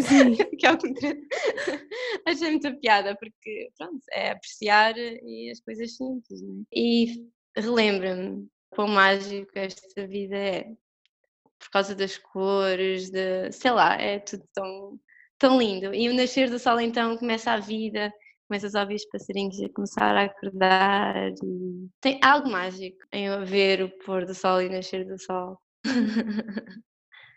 [0.01, 0.35] Sim.
[0.59, 0.93] que é o que me
[2.27, 6.41] Achei muita piada, porque pronto, é apreciar e as coisas simples.
[6.41, 6.63] Né?
[6.73, 10.63] E relembra-me quão mágico esta vida é.
[11.57, 14.99] Por causa das cores, de, sei lá, é tudo tão,
[15.39, 15.93] tão lindo.
[15.93, 18.13] E o nascer do sol então começa a vida,
[18.47, 21.31] começas a ouvir os passarinhos a começar a acordar.
[21.31, 21.89] E...
[22.01, 25.57] Tem algo mágico em ver o pôr do sol e nascer do sol.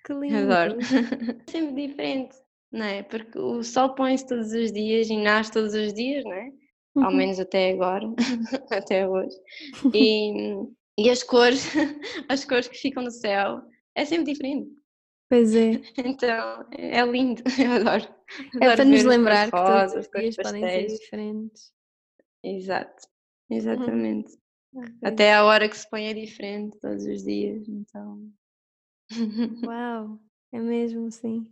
[0.04, 0.52] Que lindo!
[0.52, 0.78] Adoro.
[0.80, 2.34] É sempre diferente,
[2.70, 3.02] não é?
[3.02, 6.52] Porque o sol põe-se todos os dias e nasce todos os dias, não é?
[6.94, 7.04] Uhum.
[7.04, 8.06] Ao menos até agora,
[8.70, 9.36] até hoje.
[9.94, 10.54] E,
[10.98, 11.66] e as cores,
[12.28, 13.62] as cores que ficam no céu,
[13.94, 14.70] é sempre diferente.
[15.30, 15.80] Pois é.
[15.98, 18.14] Então, é lindo, eu adoro.
[18.60, 21.72] É adoro para nos lembrar que todos os dias podem ser diferentes.
[22.42, 23.06] Exato,
[23.50, 24.32] exatamente.
[24.72, 24.84] Uhum.
[25.02, 28.30] Até a hora que se põe é diferente todos os dias, então.
[29.64, 30.18] Uau,
[30.52, 31.46] é mesmo sim.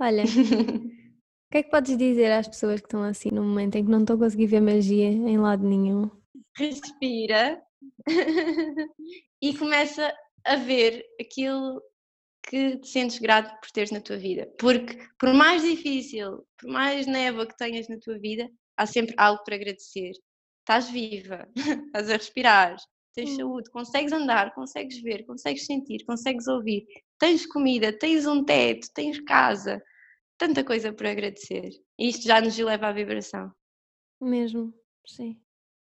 [0.00, 3.84] Olha, o que é que podes dizer às pessoas que estão assim no momento em
[3.84, 6.10] que não estão a conseguir ver magia em lado nenhum?
[6.56, 7.62] Respira
[9.42, 10.10] e começa
[10.46, 11.82] a ver aquilo
[12.48, 14.50] que te sentes grato por teres na tua vida.
[14.58, 19.44] Porque, por mais difícil, por mais névoa que tenhas na tua vida, há sempre algo
[19.44, 20.12] para agradecer.
[20.60, 21.46] Estás viva,
[21.86, 22.76] estás a respirar,
[23.14, 23.36] tens hum.
[23.36, 26.86] saúde, consegues andar, consegues ver, consegues sentir, consegues ouvir,
[27.18, 29.82] tens comida, tens um teto, tens casa,
[30.40, 31.68] tanta coisa por agradecer.
[31.98, 33.52] E isto já nos leva à vibração.
[34.18, 34.72] Mesmo,
[35.06, 35.38] sim.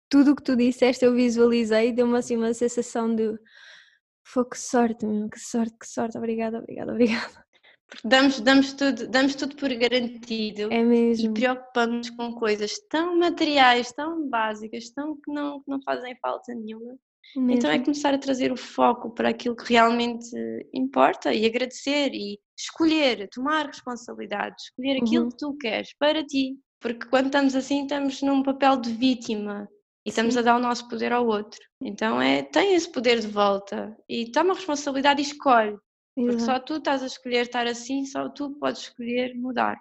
[0.10, 3.38] Tudo o que tu disseste eu visualizei, deu-me assim uma sensação de
[4.24, 7.46] foi que sorte, meu, que sorte, que sorte, obrigada, obrigada, obrigada.
[7.88, 11.30] Porque damos, damos, tudo, damos tudo por garantido é mesmo.
[11.30, 16.54] e preocupamos com coisas tão materiais, tão básicas, tão que não, que não fazem falta
[16.54, 16.98] nenhuma.
[17.36, 17.52] Mesmo.
[17.52, 20.30] Então é começar a trazer o foco para aquilo que realmente
[20.74, 25.30] importa e agradecer e escolher, tomar responsabilidade, escolher aquilo uhum.
[25.30, 26.58] que tu queres para ti.
[26.80, 29.68] Porque quando estamos assim, estamos num papel de vítima
[30.06, 30.40] e estamos Sim.
[30.40, 31.60] a dar o nosso poder ao outro.
[31.82, 35.78] Então é, tem esse poder de volta e toma responsabilidade e escolhe.
[36.16, 36.46] Porque Exato.
[36.46, 39.78] só tu estás a escolher estar assim, só tu podes escolher mudar.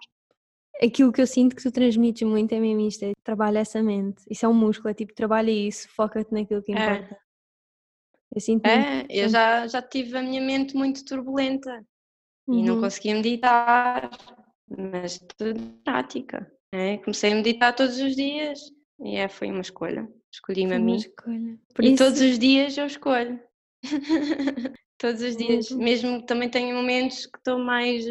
[0.81, 4.23] Aquilo que eu sinto que tu transmites muito é mesmo isto, é trabalha essa mente.
[4.29, 6.75] Isso é um músculo, é tipo, trabalha isso, foca-te naquilo que é.
[6.75, 7.15] importa.
[7.15, 7.19] É.
[8.35, 11.83] Eu sinto É, eu já, já tive a minha mente muito turbulenta
[12.49, 12.59] uhum.
[12.59, 12.81] e não uhum.
[12.81, 14.09] conseguia meditar,
[14.77, 16.51] mas tudo prática.
[16.71, 18.59] É, comecei a meditar todos os dias
[19.01, 20.07] e é, foi uma escolha.
[20.31, 20.95] Escolhi-me a mim.
[20.97, 21.57] Escolha.
[21.73, 22.03] Por e isso...
[22.03, 23.39] todos os dias eu escolho.
[24.99, 25.71] todos os dias.
[25.71, 25.83] Mesmo.
[25.83, 28.05] Mesmo também tenho momentos que estou mais,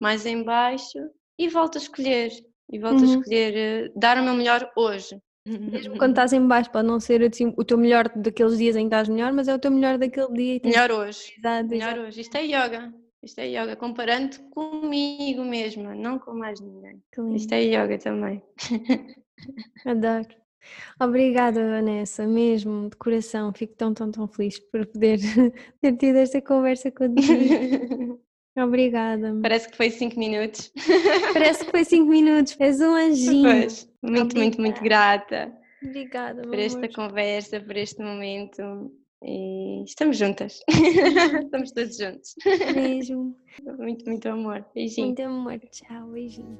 [0.00, 0.98] mais em baixo
[1.38, 2.30] e volto a escolher.
[2.70, 3.14] E volto uhum.
[3.14, 5.16] a escolher uh, dar o meu melhor hoje.
[5.46, 8.82] Mesmo quando estás em baixo, pode não ser assim, o teu melhor daqueles dias em
[8.88, 10.60] que estás melhor, mas é o teu melhor daquele dia.
[10.64, 11.34] melhor hoje.
[11.36, 12.20] Exato, melhor hoje.
[12.20, 12.94] Isto é yoga.
[13.22, 17.00] Isto é yoga, comparando comigo mesma, não com mais ninguém.
[17.34, 18.42] Isto é yoga também.
[19.86, 20.42] Adoro.
[21.00, 23.52] Obrigada, Vanessa, mesmo, de coração.
[23.52, 25.18] Fico tão, tão, tão feliz por poder
[25.80, 28.20] ter tido esta conversa contigo.
[28.58, 29.38] Obrigada.
[29.40, 30.72] Parece que foi 5 minutos.
[31.32, 33.50] Parece que foi 5 minutos, fez um anjinho.
[33.50, 34.38] Pois, muito, Obrigada.
[34.38, 35.52] muito, muito grata.
[35.82, 36.92] Obrigada, por esta amor.
[36.92, 38.92] conversa, por este momento.
[39.24, 40.60] E estamos juntas.
[40.68, 42.34] estamos todos juntos.
[42.74, 43.34] Beijo.
[43.78, 44.64] Muito, muito amor.
[44.74, 45.06] Beijinho.
[45.08, 45.60] Muito amor.
[45.70, 46.58] Tchau, beijinho.